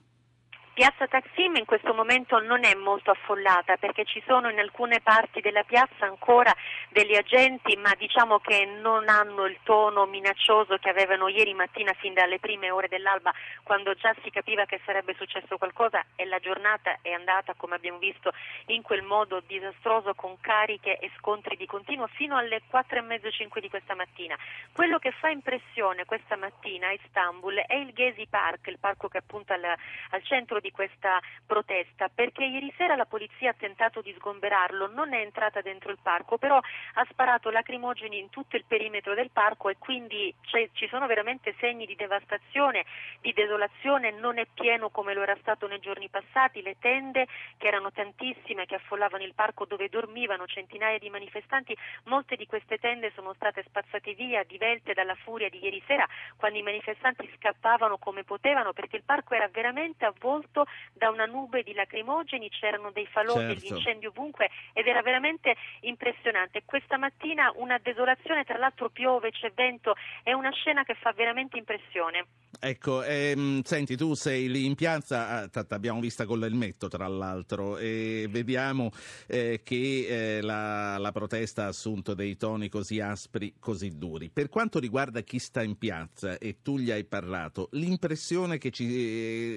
[0.75, 5.43] Piazza Taksim in questo momento non è molto affollata perché ci sono in alcune parti
[5.43, 6.51] della piazza ancora
[6.89, 12.15] degli agenti ma diciamo che non hanno il tono minaccioso che avevano ieri mattina fin
[12.15, 17.01] dalle prime ore dell'alba quando già si capiva che sarebbe successo qualcosa e la giornata
[17.03, 18.33] è andata come abbiamo visto
[18.69, 23.31] in quel modo disastroso con cariche e scontri di continuo fino alle 4 e mezzo
[23.31, 24.39] 5 di questa mattina.
[24.73, 29.19] Quello che fa impressione questa mattina a Istanbul è il Gezi Park, il parco che
[29.19, 34.15] appunto al, al centro di questa protesta perché ieri sera la polizia ha tentato di
[34.17, 39.13] sgomberarlo, non è entrata dentro il parco, però ha sparato lacrimogeni in tutto il perimetro
[39.15, 40.35] del parco e quindi
[40.73, 42.87] ci sono veramente segni di devastazione,
[43.21, 47.27] di desolazione, non è pieno come lo era stato nei giorni passati, le tende
[47.59, 52.79] che erano tantissime che affollavano il parco dove dormivano centinaia di manifestanti, molte di queste
[52.79, 57.99] tende sono state spazzate via, divelte dalla furia di ieri sera quando i manifestanti scappavano
[57.99, 62.91] come potevano perché il parco era veramente avvolto avvolto da una nube di lacrimogeni, c'erano
[62.93, 63.55] dei falò, certo.
[63.55, 66.63] degli incendi ovunque ed era veramente impressionante.
[66.65, 71.57] Questa mattina una desolazione, tra l'altro piove, c'è vento, è una scena che fa veramente
[71.57, 72.27] impressione.
[72.61, 77.09] Ecco, ehm, senti, tu sei lì in piazza, ah, t- abbiamo vista con l'elmetto tra
[77.09, 78.91] l'altro, e vediamo
[79.27, 84.31] eh, che eh, la, la, protesta ha assunto dei toni così aspri, così duri.
[84.31, 88.87] Per quanto riguarda chi sta in piazza, e tu gli hai parlato, l'impressione che ci,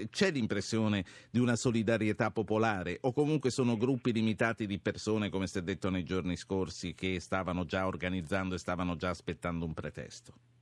[0.02, 0.85] eh, c'è l'impressione
[1.30, 5.90] di una solidarietà popolare o comunque sono gruppi limitati di persone, come si è detto
[5.90, 10.55] nei giorni scorsi, che stavano già organizzando e stavano già aspettando un pretesto?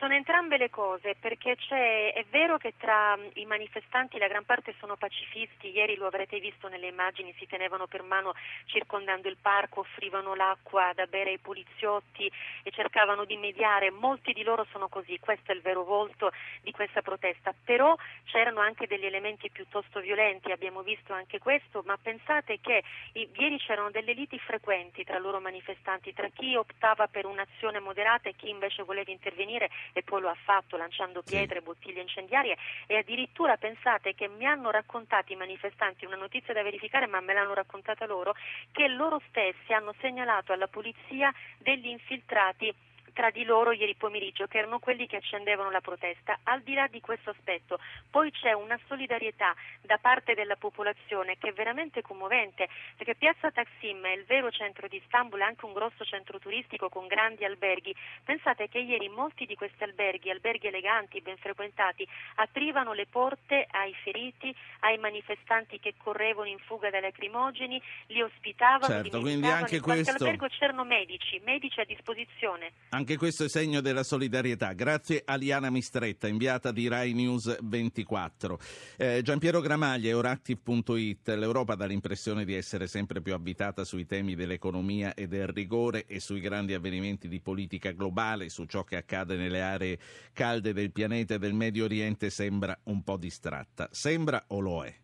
[0.00, 4.74] Sono entrambe le cose, perché è vero che tra mm, i manifestanti la gran parte
[4.78, 8.32] sono pacifisti, ieri lo avrete visto nelle immagini, si tenevano per mano
[8.64, 12.32] circondando il parco, offrivano l'acqua da bere ai poliziotti
[12.62, 16.32] e cercavano di mediare, molti di loro sono così, questo è il vero volto
[16.62, 17.94] di questa protesta, però
[18.24, 22.82] c'erano anche degli elementi piuttosto violenti, abbiamo visto anche questo, ma pensate che
[23.12, 28.34] ieri c'erano delle liti frequenti tra loro manifestanti, tra chi optava per un'azione moderata e
[28.34, 31.64] chi invece voleva intervenire e poi lo ha fatto lanciando pietre, sì.
[31.64, 37.06] bottiglie incendiarie e addirittura pensate che mi hanno raccontato i manifestanti una notizia da verificare
[37.06, 38.34] ma me l'hanno raccontata loro
[38.72, 42.72] che loro stessi hanno segnalato alla polizia degli infiltrati
[43.12, 46.38] tra di loro ieri pomeriggio, che erano quelli che accendevano la protesta.
[46.44, 47.78] Al di là di questo aspetto,
[48.10, 54.04] poi c'è una solidarietà da parte della popolazione che è veramente commovente, perché Piazza Taksim
[54.04, 57.94] è il vero centro di Istanbul, è anche un grosso centro turistico con grandi alberghi.
[58.24, 62.06] Pensate che ieri molti di questi alberghi, alberghi eleganti, ben frequentati,
[62.36, 68.92] aprivano le porte ai feriti, ai manifestanti che correvano in fuga dai lacrimogeni, li ospitavano,
[68.92, 70.10] certo, li quindi anche in questo...
[70.10, 72.72] albergo c'erano medici, medici a disposizione.
[73.00, 74.74] Anche questo è segno della solidarietà.
[74.74, 78.58] Grazie a Liana Mistretta, inviata di Rai News 24.
[78.98, 81.28] Eh, Giampiero Gramaglia, Euractiv.it.
[81.28, 86.20] L'Europa dà l'impressione di essere sempre più abitata sui temi dell'economia e del rigore e
[86.20, 89.98] sui grandi avvenimenti di politica globale, su ciò che accade nelle aree
[90.34, 93.88] calde del pianeta e del Medio Oriente sembra un po' distratta.
[93.92, 94.94] Sembra o lo è?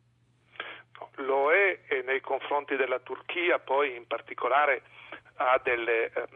[1.15, 4.83] Lo è e nei confronti della Turchia poi in particolare
[5.37, 6.27] ha delle eh,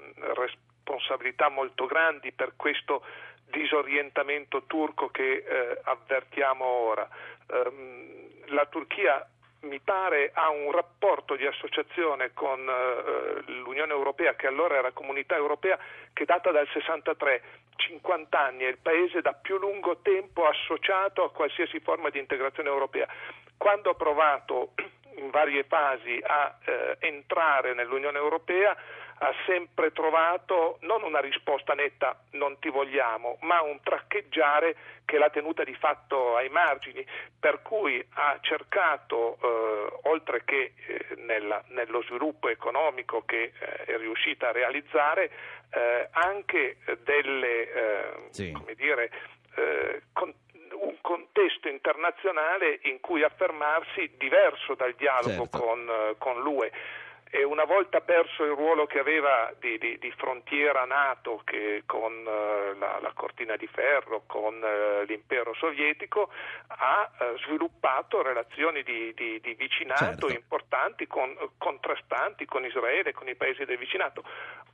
[0.90, 3.02] responsabilità molto grandi per questo
[3.44, 7.08] disorientamento turco che eh, avvertiamo ora.
[7.46, 9.26] Um, la Turchia
[9.62, 15.36] mi pare ha un rapporto di associazione con uh, l'Unione Europea, che allora era Comunità
[15.36, 15.78] Europea,
[16.12, 17.42] che data dal 63,
[17.76, 22.68] 50 anni, è il paese da più lungo tempo associato a qualsiasi forma di integrazione
[22.68, 23.06] europea.
[23.56, 24.72] Quando ha provato
[25.16, 28.76] in varie fasi a uh, entrare nell'Unione Europea,
[29.22, 35.28] ha sempre trovato non una risposta netta non ti vogliamo, ma un traccheggiare che l'ha
[35.28, 37.04] tenuta di fatto ai margini,
[37.38, 43.96] per cui ha cercato, eh, oltre che eh, nella, nello sviluppo economico che eh, è
[43.98, 45.30] riuscita a realizzare,
[45.70, 48.52] eh, anche delle, eh, sì.
[48.52, 49.10] come dire,
[49.56, 50.32] eh, con,
[50.72, 55.58] un contesto internazionale in cui affermarsi diverso dal dialogo certo.
[55.58, 56.72] con, con l'UE
[57.30, 62.12] e una volta perso il ruolo che aveva di, di, di frontiera NATO che con
[62.12, 66.30] uh, la, la, cortina di ferro, con uh, l'impero sovietico,
[66.66, 70.28] ha uh, sviluppato relazioni di, di vicinato certo.
[70.32, 74.24] importanti, con, contrastanti con Israele, con i paesi del vicinato.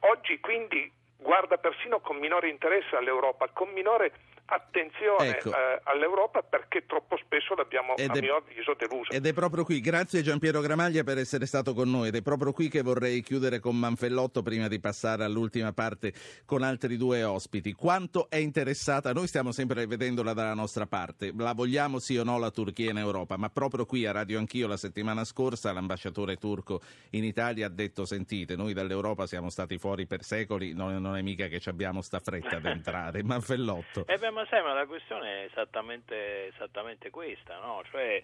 [0.01, 4.13] Oggi quindi guarda persino con minore interesse all'Europa, con minore
[4.47, 5.51] attenzione ecco.
[5.51, 9.13] eh, all'Europa perché troppo spesso l'abbiamo ed a è, mio avviso delusa.
[9.13, 12.53] Ed è proprio qui, grazie Giampiero Gramaglia per essere stato con noi ed è proprio
[12.53, 16.13] qui che vorrei chiudere con Manfellotto prima di passare all'ultima parte
[16.45, 17.73] con altri due ospiti.
[17.73, 22.39] Quanto è interessata, noi stiamo sempre vedendola dalla nostra parte, la vogliamo sì o no
[22.39, 26.81] la Turchia in Europa, ma proprio qui a Radio Anch'io la settimana scorsa l'ambasciatore turco
[27.11, 31.23] in Italia ha detto sentite, noi dall'Europa siamo stati fuori per secoli, non, non è
[31.23, 33.23] mica che abbiamo sta fretta ad entrare.
[33.23, 34.07] Manfellotto.
[34.07, 37.83] Eh beh, ma sai, ma la questione è esattamente, esattamente questa, no?
[37.91, 38.23] Cioè,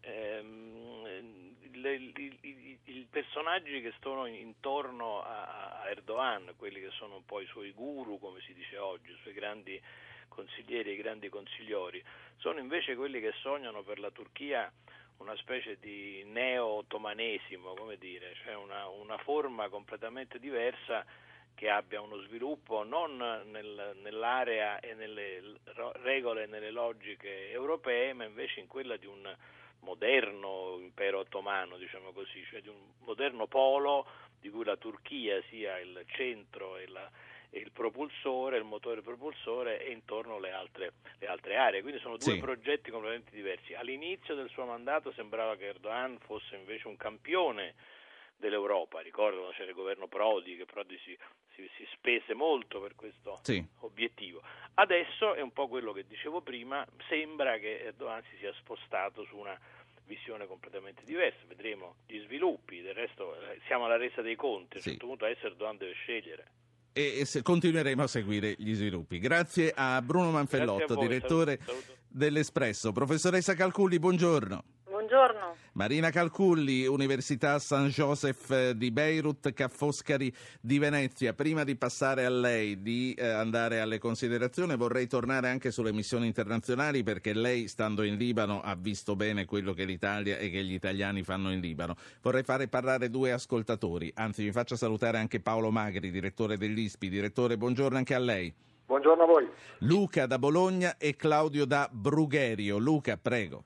[0.00, 7.46] ehm, i, personaggi che stanno intorno a, a, Erdogan, quelli che sono un po' i
[7.46, 9.78] suoi guru, come si dice oggi, i suoi grandi
[10.28, 12.02] consiglieri, i grandi consigliori,
[12.38, 14.72] sono invece quelli che sognano per la Turchia
[15.18, 21.04] una specie di neo-ottomanesimo, come dire, cioè una, una forma completamente diversa
[21.60, 25.42] che abbia uno sviluppo non nel, nell'area e nelle
[26.00, 29.30] regole e nelle logiche europee, ma invece in quella di un
[29.80, 34.06] moderno impero ottomano, diciamo così, cioè di un moderno polo
[34.40, 37.06] di cui la Turchia sia il centro e, la,
[37.50, 41.82] e il propulsore, il motore propulsore e intorno le altre, le altre aree.
[41.82, 42.40] Quindi sono due sì.
[42.40, 43.74] progetti completamente diversi.
[43.74, 47.74] All'inizio del suo mandato sembrava che Erdogan fosse invece un campione
[48.40, 49.00] dell'Europa.
[49.00, 51.16] Ricordo c'era il governo Prodi, che Prodi si,
[51.60, 53.64] si, si spese molto per questo sì.
[53.80, 54.40] obiettivo.
[54.74, 59.36] Adesso è un po' quello che dicevo prima, sembra che Erdogan si sia spostato su
[59.36, 59.58] una
[60.06, 64.76] visione completamente diversa, vedremo gli sviluppi, del resto eh, siamo alla resa dei conti, a
[64.78, 66.46] un certo punto adesso Erdogan deve scegliere.
[66.92, 69.18] e, se- continueremo a seguire gli sviluppi.
[69.20, 72.00] Grazie a Bruno Manfellotto, Grazie a voi, direttore saluto- saluto.
[72.08, 72.92] dell'Espresso.
[72.92, 74.64] Professoressa Calculli, buongiorno.
[75.10, 75.56] Buongiorno.
[75.72, 81.32] Marina Calculli, Università San Joseph eh, di Beirut, Ca' Foscari di Venezia.
[81.32, 86.28] Prima di passare a lei, di eh, andare alle considerazioni, vorrei tornare anche sulle missioni
[86.28, 90.74] internazionali perché lei, stando in Libano, ha visto bene quello che l'Italia e che gli
[90.74, 91.96] italiani fanno in Libano.
[92.22, 97.08] Vorrei fare parlare due ascoltatori, anzi vi faccio salutare anche Paolo Magri, direttore dell'ISPI.
[97.08, 98.54] Direttore, buongiorno anche a lei.
[98.86, 99.48] Buongiorno a voi.
[99.78, 102.78] Luca da Bologna e Claudio da Brugherio.
[102.78, 103.64] Luca, prego.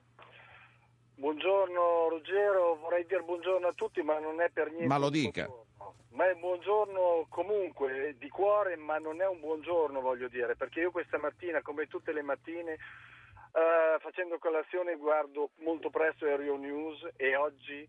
[1.17, 4.87] Buongiorno Ruggero, vorrei dire buongiorno a tutti, ma non è per niente.
[4.87, 5.45] Ma lo dica.
[5.45, 5.63] buongiorno.
[6.09, 10.91] Ma è buongiorno comunque, di cuore, ma non è un buongiorno, voglio dire, perché io
[10.91, 17.35] questa mattina, come tutte le mattine, eh, facendo colazione, guardo molto presto Aereo News e
[17.35, 17.87] oggi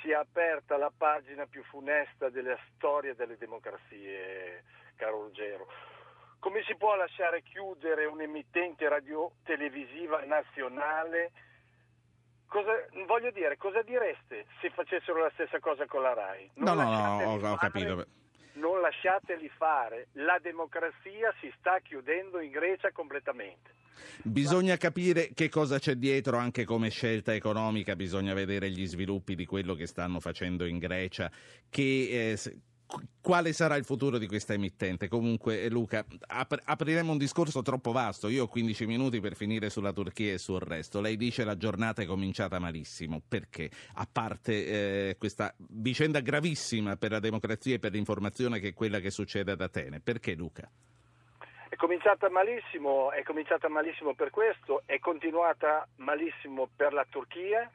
[0.00, 4.64] si è aperta la pagina più funesta della storia delle democrazie,
[4.96, 5.66] caro Ruggero.
[6.38, 11.32] Come si può lasciare chiudere un'emittente radio televisiva nazionale?
[12.48, 12.72] Cosa,
[13.06, 16.50] voglio dire, cosa direste se facessero la stessa cosa con la RAI?
[16.54, 18.06] No, Non no, no, lasciateli ho, ho fare, capito.
[18.54, 23.76] Non lasciateli fare, la democrazia si sta chiudendo in Grecia completamente.
[24.22, 29.44] Bisogna capire che cosa c'è dietro anche come scelta economica, bisogna vedere gli sviluppi di
[29.44, 31.30] quello che stanno facendo in Grecia,
[31.68, 32.38] che, eh,
[33.20, 35.08] quale sarà il futuro di questa emittente.
[35.08, 39.68] Comunque eh, Luca, ap- apriremo un discorso troppo vasto, io ho 15 minuti per finire
[39.68, 41.00] sulla Turchia e sul resto.
[41.00, 43.70] Lei dice la giornata è cominciata malissimo, perché?
[43.94, 49.00] A parte eh, questa vicenda gravissima per la democrazia e per l'informazione che è quella
[49.00, 50.68] che succede ad Atene, perché Luca?
[51.68, 57.70] È cominciata malissimo, è cominciata malissimo per questo, è continuata malissimo per la Turchia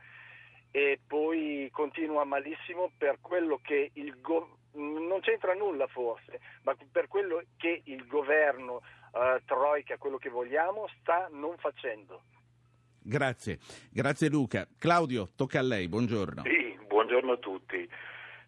[0.75, 7.07] e poi continua malissimo per quello che il go- non c'entra nulla forse, ma per
[7.07, 8.81] quello che il governo
[9.13, 12.23] eh, Troika, quello che vogliamo, sta non facendo.
[12.99, 13.59] Grazie,
[13.91, 14.67] grazie Luca.
[14.79, 16.41] Claudio, tocca a lei, buongiorno.
[16.41, 17.87] Sì, buongiorno a tutti.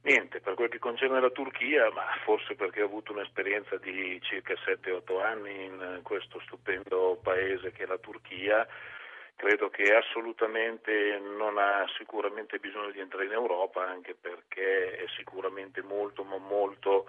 [0.01, 4.53] Niente, per quel che concerne la Turchia, ma forse perché ho avuto un'esperienza di circa
[4.53, 8.67] 7-8 anni in questo stupendo paese che è la Turchia,
[9.35, 15.81] credo che assolutamente non ha sicuramente bisogno di entrare in Europa, anche perché è sicuramente
[15.81, 17.07] molto, ma molto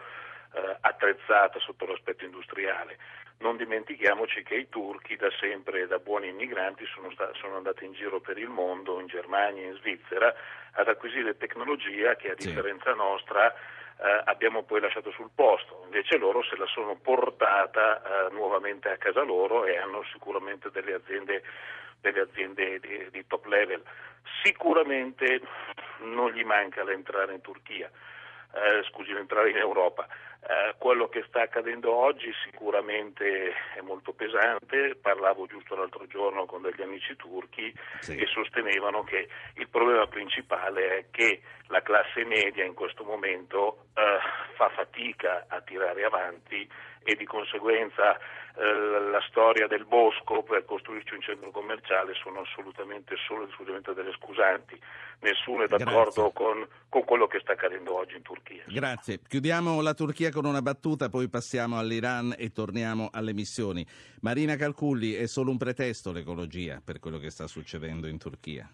[0.54, 2.98] eh, attrezzata sotto l'aspetto industriale.
[3.38, 7.92] Non dimentichiamoci che i turchi da sempre, da buoni immigranti, sono, sta- sono andati in
[7.92, 10.34] giro per il mondo, in Germania, in Svizzera,
[10.72, 12.48] ad acquisire tecnologia che a Sì.
[12.48, 15.82] differenza nostra eh, abbiamo poi lasciato sul posto.
[15.84, 20.94] Invece loro se la sono portata eh, nuovamente a casa loro e hanno sicuramente delle
[20.94, 21.42] aziende,
[22.00, 23.82] delle aziende di, di top level.
[24.42, 25.40] Sicuramente
[26.00, 27.90] non gli manca l'entrare in Turchia.
[28.54, 30.06] eh, scusi, l'entrare in Europa.
[30.48, 36.62] Eh, quello che sta accadendo oggi sicuramente è molto pesante, parlavo giusto l'altro giorno con
[36.62, 38.16] degli amici turchi Sì.
[38.16, 44.18] e sostenevano che il problema principale è che la classe media in questo momento eh,
[44.54, 46.66] fa fatica a tirare avanti
[47.06, 53.14] e di conseguenza eh, la storia del bosco per costruirci un centro commerciale sono assolutamente
[53.26, 54.76] solo e esclusivamente delle scusanti.
[55.20, 58.64] Nessuno è d'accordo con, con quello che sta accadendo oggi in Turchia.
[58.66, 59.20] Grazie.
[59.26, 63.86] Chiudiamo la Turchia con una battuta, poi passiamo all'Iran e torniamo alle missioni.
[64.22, 68.68] Marina Calculli, è solo un pretesto l'ecologia per quello che sta succedendo in Turchia?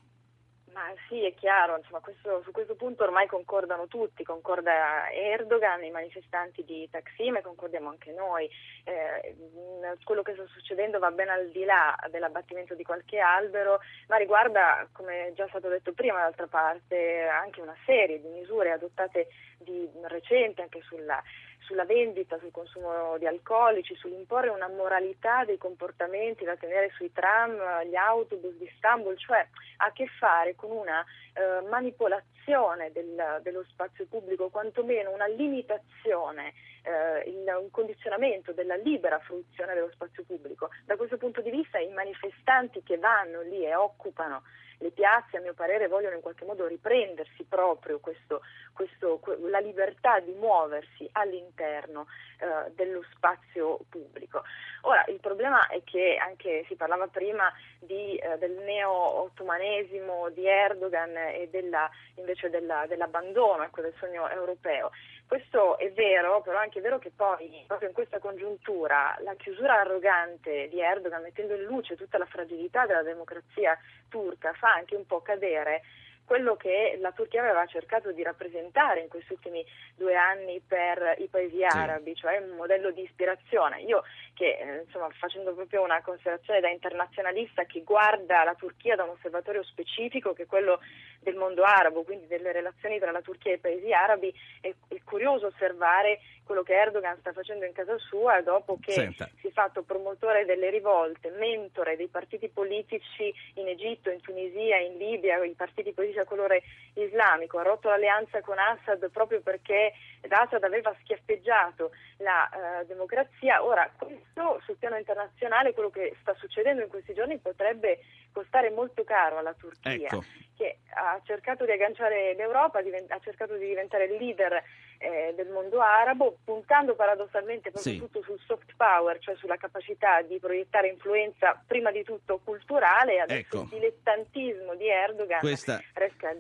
[0.73, 5.91] Ma sì, è chiaro, insomma, questo- su questo punto ormai concordano tutti, concorda Erdogan, i
[5.91, 8.49] manifestanti di Taksim e concordiamo anche noi.
[8.85, 13.81] Eh, mh, quello che sta succedendo va ben al di là dell'abbattimento di qualche albero,
[14.09, 19.29] ma riguarda, come già stato detto prima, d'altra parte, anche una serie di misure adottate
[19.59, 21.23] di recente anche sulla
[21.63, 27.83] sulla vendita, sul consumo di alcolici, sull'imporre una moralità dei comportamenti da tenere sui tram,
[27.85, 29.47] gli autobus di Istanbul, cioè
[29.79, 31.05] ha a che fare con una
[31.35, 36.53] eh, manipolazione del- dello spazio pubblico, quantomeno una limitazione,
[36.83, 40.69] eh, il- un condizionamento della libera fruizione dello spazio pubblico.
[40.85, 44.43] Da questo punto di vista i manifestanti che vanno lì e occupano
[44.83, 48.43] le piazze, a mio parere, vogliono in qualche modo riprendersi proprio questo,
[48.75, 52.07] questo- que- la libertà di muoversi all'interno
[52.43, 54.43] eh, dello spazio pubblico.
[54.83, 61.17] Ora, il problema è che anche si parlava prima di, eh, del neo-ottomanesimo di Erdogan
[61.17, 64.91] e della- invece della- dell'abbandono ecco, del sogno europeo.
[65.27, 69.81] Questo è vero, però è anche vero che poi, proprio in questa congiuntura, la chiusura
[69.81, 75.07] arrogante di Erdogan, mettendo in luce tutta la fragilità della democrazia turca, fa anche un
[75.07, 75.83] po' cadere
[76.25, 79.65] quello che la Turchia aveva cercato di rappresentare in questi ultimi
[79.97, 83.83] due anni per i paesi arabi, cioè un modello di ispirazione.
[83.83, 84.03] Io
[84.43, 89.11] che eh, insomma facendo proprio una considerazione da internazionalista che guarda la Turchia da un
[89.11, 90.81] osservatorio specifico che è quello
[91.21, 94.97] del mondo arabo, quindi delle relazioni tra la Turchia e i paesi arabi, è, è
[95.05, 99.29] curioso osservare quello che Erdogan sta facendo in casa sua dopo che Senta.
[99.41, 104.99] si è fatto promotore delle rivolte, mentore dei partiti politici in Egitto, in Tunisia, in
[104.99, 106.63] Libia, i partiti politici a colore
[106.95, 109.93] islamico, ha rotto l'alleanza con Assad proprio perché
[110.29, 113.65] Assad aveva schiaffeggiato la uh, democrazia.
[113.65, 114.32] Ora, questo
[114.65, 118.01] sul piano internazionale, quello che sta succedendo in questi giorni potrebbe
[118.33, 120.25] costare molto caro alla Turchia, ecco.
[120.57, 124.63] che ha cercato di agganciare l'Europa, ha cercato di diventare il leader
[125.03, 127.99] eh, del mondo arabo, puntando paradossalmente proprio sì.
[127.99, 133.41] tutto sul soft power, cioè sulla capacità di proiettare influenza prima di tutto culturale, adesso
[133.41, 133.63] ecco.
[133.63, 135.83] il dilettantismo di Erdogan questa,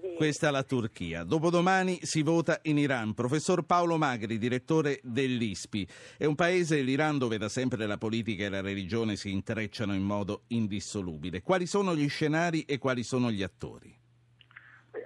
[0.00, 0.14] di...
[0.14, 1.24] Questa è la Turchia.
[1.24, 3.14] Dopodomani si vota in Iran.
[3.14, 5.88] Professor Paolo Magri, direttore dell'ISPI.
[6.18, 10.02] È un paese, l'Iran, dove da sempre la politica e la religione si intrecciano in
[10.02, 11.42] modo indissolubile.
[11.42, 14.01] Quali sono gli scenari e quali sono gli attori?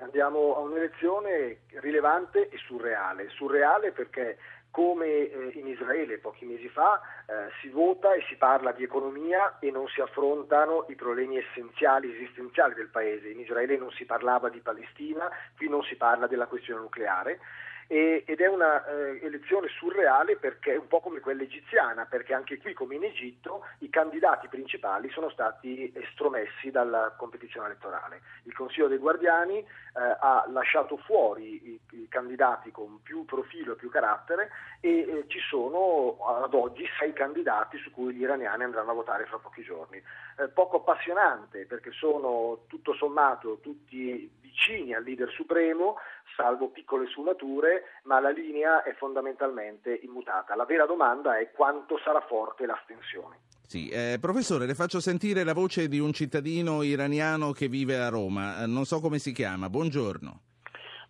[0.01, 3.28] Andiamo a un'elezione rilevante e surreale.
[3.30, 4.38] Surreale perché
[4.70, 9.59] come eh, in Israele pochi mesi fa eh, si vota e si parla di economia
[9.59, 13.28] e non si affrontano i problemi essenziali, esistenziali del paese.
[13.28, 17.40] In Israele non si parlava di Palestina, qui non si parla della questione nucleare
[17.87, 22.34] e, ed è una eh, elezione surreale perché è un po' come quella egiziana, perché
[22.34, 28.20] anche qui come in Egitto i candidati principali sono stati estromessi dalla competizione elettorale.
[28.45, 33.76] Il Consiglio dei Guardiani eh, ha lasciato fuori i, i, candidati con più profilo e
[33.76, 38.91] più carattere e eh, ci sono ad oggi sei candidati su cui gli iraniani andranno
[38.91, 40.03] a votare fra pochi giorni.
[40.39, 45.96] Eh, poco appassionante perché sono tutto sommato tutti vicini al leader supremo,
[46.34, 50.57] salvo piccole sfumature, ma la linea è fondamentalmente immutata.
[50.57, 53.40] La vera domanda è quanto sarà forte l'astensione.
[53.66, 58.09] Sì, eh, professore, le faccio sentire la voce di un cittadino iraniano che vive a
[58.09, 60.40] Roma, eh, non so come si chiama, buongiorno.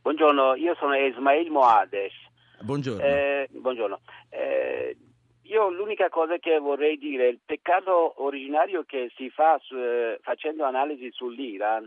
[0.02, 2.12] Buongiorno, io sono Ismail Moades.
[2.60, 3.02] Buongiorno.
[3.02, 4.00] Eh, buongiorno.
[4.30, 4.96] Eh,
[5.42, 10.64] io l'unica cosa che vorrei dire, il peccato originario che si fa su, eh, facendo
[10.64, 11.86] analisi sull'Iran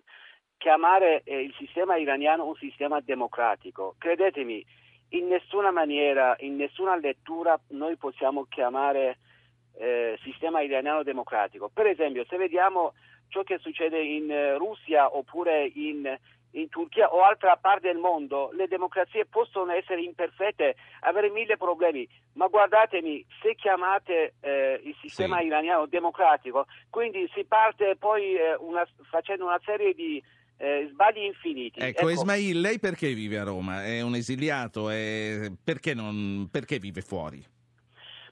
[0.59, 3.95] chiamare eh, il sistema iraniano un sistema democratico.
[3.97, 4.63] Credetemi,
[5.09, 9.17] in nessuna maniera, in nessuna lettura noi possiamo chiamare
[9.77, 11.71] eh, sistema iraniano democratico.
[11.73, 12.93] Per esempio, se vediamo
[13.29, 16.17] ciò che succede in eh, Russia oppure in,
[16.51, 22.07] in Turchia o altra parte del mondo, le democrazie possono essere imperfette, avere mille problemi,
[22.33, 25.45] ma guardatemi, se chiamate eh, il sistema sì.
[25.45, 30.21] iraniano democratico, quindi si parte poi eh, una, facendo una serie di
[30.61, 31.79] eh, sbagli infiniti.
[31.79, 33.85] Ecco, ecco, Ismail, lei perché vive a Roma?
[33.85, 34.89] È un esiliato?
[34.89, 35.49] È...
[35.63, 36.49] Perché, non...
[36.51, 37.41] perché vive fuori?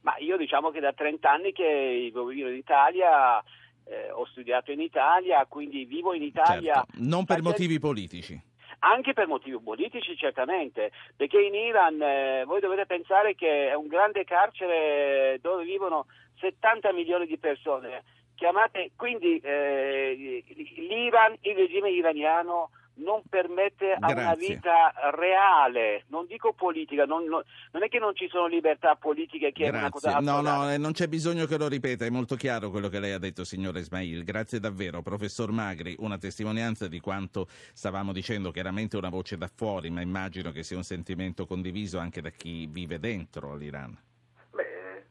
[0.01, 3.41] Ma io diciamo che da 30 anni che vivo in Italia,
[3.85, 6.73] eh, ho studiato in Italia, quindi vivo in Italia.
[6.73, 6.91] Certo.
[6.95, 8.39] Non per motivi politici.
[8.79, 13.87] Anche per motivi politici, certamente, perché in Iran eh, voi dovete pensare che è un
[13.87, 16.07] grande carcere dove vivono
[16.39, 18.03] 70 milioni di persone
[18.37, 20.43] chiamate quindi eh,
[20.77, 24.23] l'Iran, il regime iraniano non permette a Grazie.
[24.23, 28.95] una vita reale, non dico politica, non, non, non, è che non ci sono libertà
[28.95, 29.75] politiche che Grazie.
[29.75, 32.69] è una cosa No, no, eh, non c'è bisogno che lo ripeta, è molto chiaro
[32.69, 34.23] quello che lei ha detto, signore Ismail.
[34.23, 39.89] Grazie davvero, professor Magri, una testimonianza di quanto stavamo dicendo, chiaramente una voce da fuori,
[39.89, 44.06] ma immagino che sia un sentimento condiviso anche da chi vive dentro l'Iran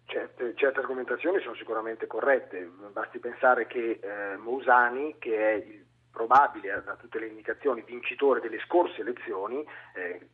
[0.07, 6.97] certe argomentazioni sono sicuramente corrette, basti pensare che eh, Mousani, che è il probabile, da
[6.97, 10.29] tutte le indicazioni, vincitore delle scorse elezioni, eh,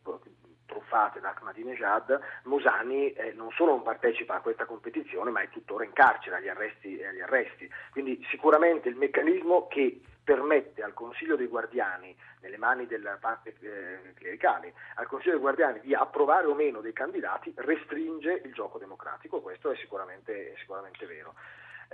[0.66, 5.84] truffate da Ahmadinejad, Mosani eh, non solo non partecipa a questa competizione, ma è tuttora
[5.84, 7.70] in carcere agli arresti, agli arresti.
[7.90, 14.14] Quindi sicuramente il meccanismo che permette al Consiglio dei Guardiani, nelle mani della parte eh,
[14.14, 19.40] clericale, al Consiglio dei Guardiani di approvare o meno dei candidati, restringe il gioco democratico,
[19.40, 21.34] questo è sicuramente, è sicuramente vero.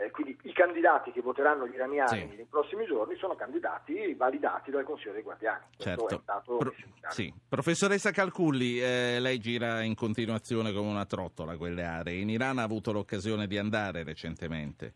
[0.00, 2.36] Eh, quindi i candidati che voteranno gli iraniani sì.
[2.36, 5.64] nei prossimi giorni sono candidati validati dal Consiglio dei Guardiani.
[5.76, 6.22] Certo.
[6.44, 6.74] Pro-
[7.08, 7.32] sì.
[7.48, 12.20] Professoressa Calculli, eh, lei gira in continuazione come una trottola quelle aree.
[12.20, 14.94] In Iran ha avuto l'occasione di andare recentemente?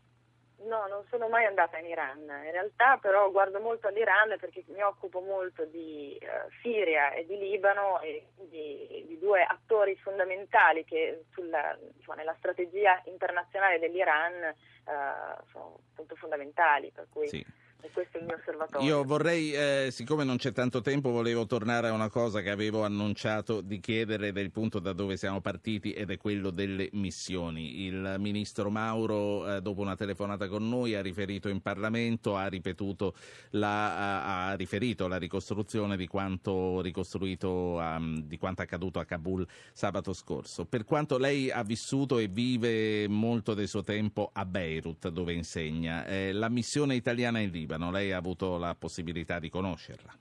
[1.12, 2.20] Sono mai andata in Iran.
[2.20, 7.36] In realtà però guardo molto all'Iran perché mi occupo molto di uh, Siria e di
[7.36, 14.54] Libano e di, di due attori fondamentali che sulla, diciamo, nella strategia internazionale dell'Iran
[14.86, 16.90] uh, sono appunto fondamentali.
[16.90, 17.44] Per cui sì.
[17.84, 18.86] E questo è il mio osservatorio.
[18.86, 22.84] Io vorrei, eh, siccome non c'è tanto tempo, volevo tornare a una cosa che avevo
[22.84, 27.82] annunciato di chiedere del punto da dove siamo partiti ed è quello delle missioni.
[27.82, 33.14] Il ministro Mauro, eh, dopo una telefonata con noi, ha riferito in Parlamento, ha ripetuto
[33.50, 40.12] la, ha riferito la ricostruzione di quanto ricostruito, um, di quanto accaduto a Kabul sabato
[40.12, 40.66] scorso.
[40.66, 46.06] Per quanto lei ha vissuto e vive molto del suo tempo a Beirut, dove insegna,
[46.06, 50.12] eh, la missione italiana in Libano Libano, lei ha avuto la possibilità di conoscerla.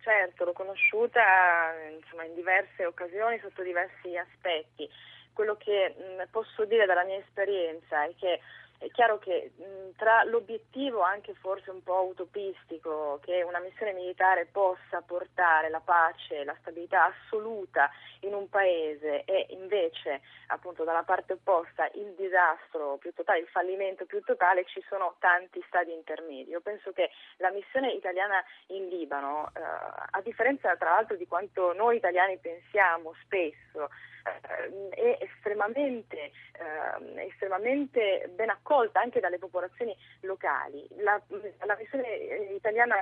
[0.00, 4.88] Certo, l'ho conosciuta insomma, in diverse occasioni sotto diversi aspetti.
[5.32, 8.40] Quello che mh, posso dire dalla mia esperienza è che
[8.84, 14.46] è chiaro che mh, tra l'obiettivo anche forse un po' utopistico che una missione militare
[14.46, 21.02] possa portare la pace, e la stabilità assoluta in un paese e invece appunto dalla
[21.02, 26.50] parte opposta il disastro più totale, il fallimento più totale, ci sono tanti stadi intermedi.
[26.50, 31.72] Io penso che la missione italiana in Libano, eh, a differenza tra l'altro di quanto
[31.72, 33.90] noi italiani pensiamo spesso,
[34.24, 40.86] eh, è estremamente, eh, estremamente, ben accolta anche dalle popolazioni locali.
[40.98, 41.20] La,
[41.64, 42.08] la, missione
[42.54, 42.96] italiana,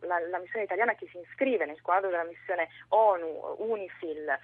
[0.00, 4.38] la, la, missione italiana, che si iscrive nel quadro della missione ONU, UNIFIL, eh,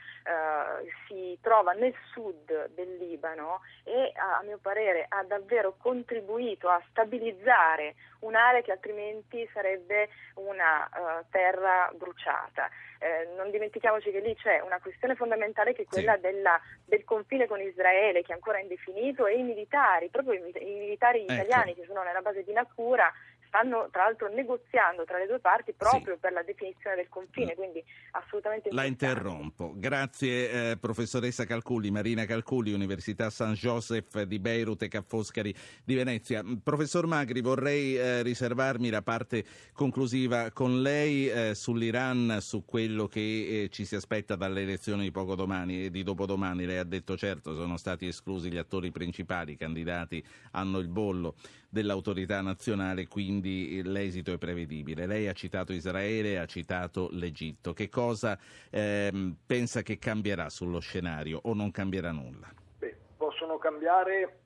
[1.07, 7.95] si trova nel sud del Libano e a mio parere ha davvero contribuito a stabilizzare
[8.21, 12.69] un'area che altrimenti sarebbe una uh, terra bruciata.
[13.01, 16.21] Eh, non dimentichiamoci che lì c'è una questione fondamentale che è quella sì.
[16.21, 20.79] della, del confine con Israele che è ancora indefinito e i militari, proprio i, i
[20.79, 21.33] militari ecco.
[21.33, 23.13] italiani che sono nella base di Nakura
[23.49, 26.21] stanno tra l'altro negoziando tra le due parti proprio sì.
[26.21, 27.83] per la definizione del confine, quindi
[28.13, 29.73] assolutamente La interrompo.
[29.75, 35.95] Grazie eh, professoressa Calculi, Marina Calculi, Università San Joseph di Beirut e Ca' Foscari di
[35.95, 36.43] Venezia.
[36.43, 43.09] Mm, professor Magri, vorrei eh, riservarmi la parte conclusiva con lei eh, sull'Iran, su quello
[43.09, 43.21] che
[43.65, 46.67] eh, ci si aspetta dalle elezioni di poco domani e di dopodomani.
[46.67, 50.23] Lei ha detto certo, sono stati esclusi gli attori principali, i candidati
[50.53, 51.35] hanno il bollo
[51.69, 55.07] dell'autorità nazionale, quindi l'esito è prevedibile.
[55.07, 57.73] Lei ha citato Israele, ha citato l'Egitto.
[57.73, 58.39] Che cosa
[58.71, 62.53] ehm, pensa che cambierà sullo scenario o non cambierà nulla?
[62.79, 64.41] Beh, possono cambiare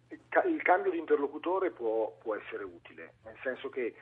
[0.47, 3.95] il cambio di interlocutore può, può, essere utile, nel senso che eh,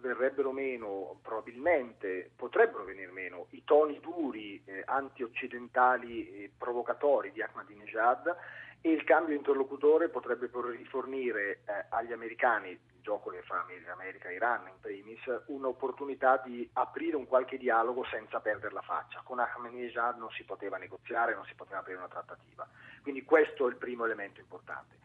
[0.00, 8.36] verrebbero meno, probabilmente potrebbero venire meno i toni duri, eh, anti-occidentali e provocatori di Ahmadinejad
[8.82, 14.66] il cambio interlocutore potrebbe rifornire eh, agli americani, il gioco che fa America e Iran
[14.66, 19.20] in primis, un'opportunità di aprire un qualche dialogo senza perdere la faccia.
[19.24, 22.68] Con Ahmadinejad non si poteva negoziare, non si poteva aprire una trattativa.
[23.02, 24.96] Quindi questo è il primo elemento importante.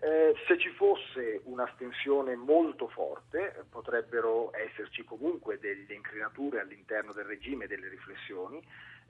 [0.00, 7.66] Eh, se ci fosse un'astensione molto forte, potrebbero esserci comunque delle incrinature all'interno del regime,
[7.66, 8.62] delle riflessioni,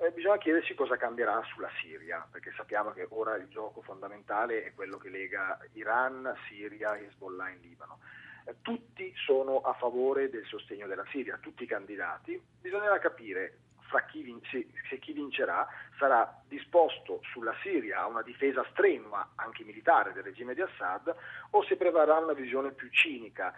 [0.04, 4.74] eh, bisogna chiedersi cosa cambierà sulla Siria, perché sappiamo che ora il gioco fondamentale è
[4.74, 8.00] quello che lega Iran, Siria Hezbollah in Libano.
[8.44, 12.40] Eh, tutti sono a favore del sostegno della Siria, tutti i candidati.
[12.60, 13.58] Bisognerà capire
[14.10, 20.12] chi vince, se chi vincerà sarà disposto sulla Siria a una difesa strenua, anche militare,
[20.12, 21.14] del regime di Assad,
[21.50, 23.54] o se prevarrà una visione più cinica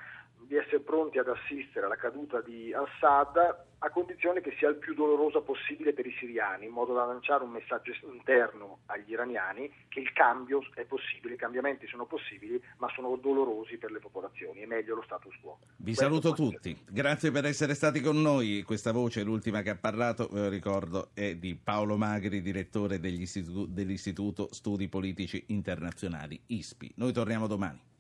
[0.46, 4.94] di essere pronti ad assistere alla caduta di Assad a condizione che sia il più
[4.94, 10.00] dolorosa possibile per i siriani, in modo da lanciare un messaggio interno agli iraniani che
[10.00, 14.66] il cambio è possibile, i cambiamenti sono possibili, ma sono dolorosi per le popolazioni, è
[14.66, 15.58] meglio lo status quo.
[15.76, 18.62] Vi Questo saluto tutti, grazie per essere stati con noi.
[18.62, 24.48] Questa voce, l'ultima che ha parlato, ve lo ricordo, è di Paolo Magri, direttore dell'Istituto
[24.52, 26.94] Studi Politici Internazionali, ISPI.
[26.96, 27.94] Noi torniamo domani.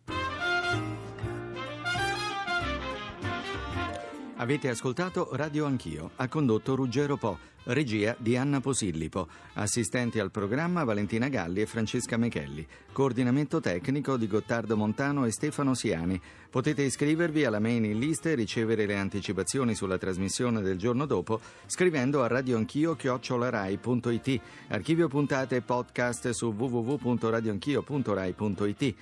[4.38, 10.84] Avete ascoltato Radio Anch'io, ha condotto Ruggero Po, regia di Anna Posillipo, assistenti al programma
[10.84, 16.20] Valentina Galli e Francesca Mechelli, coordinamento tecnico di Gottardo Montano e Stefano Siani.
[16.50, 22.22] Potete iscrivervi alla mailing list e ricevere le anticipazioni sulla trasmissione del giorno dopo scrivendo
[22.22, 24.40] a radioanchio.it.
[24.68, 28.94] Archivio puntate e podcast su www.radioanchio.rai.it.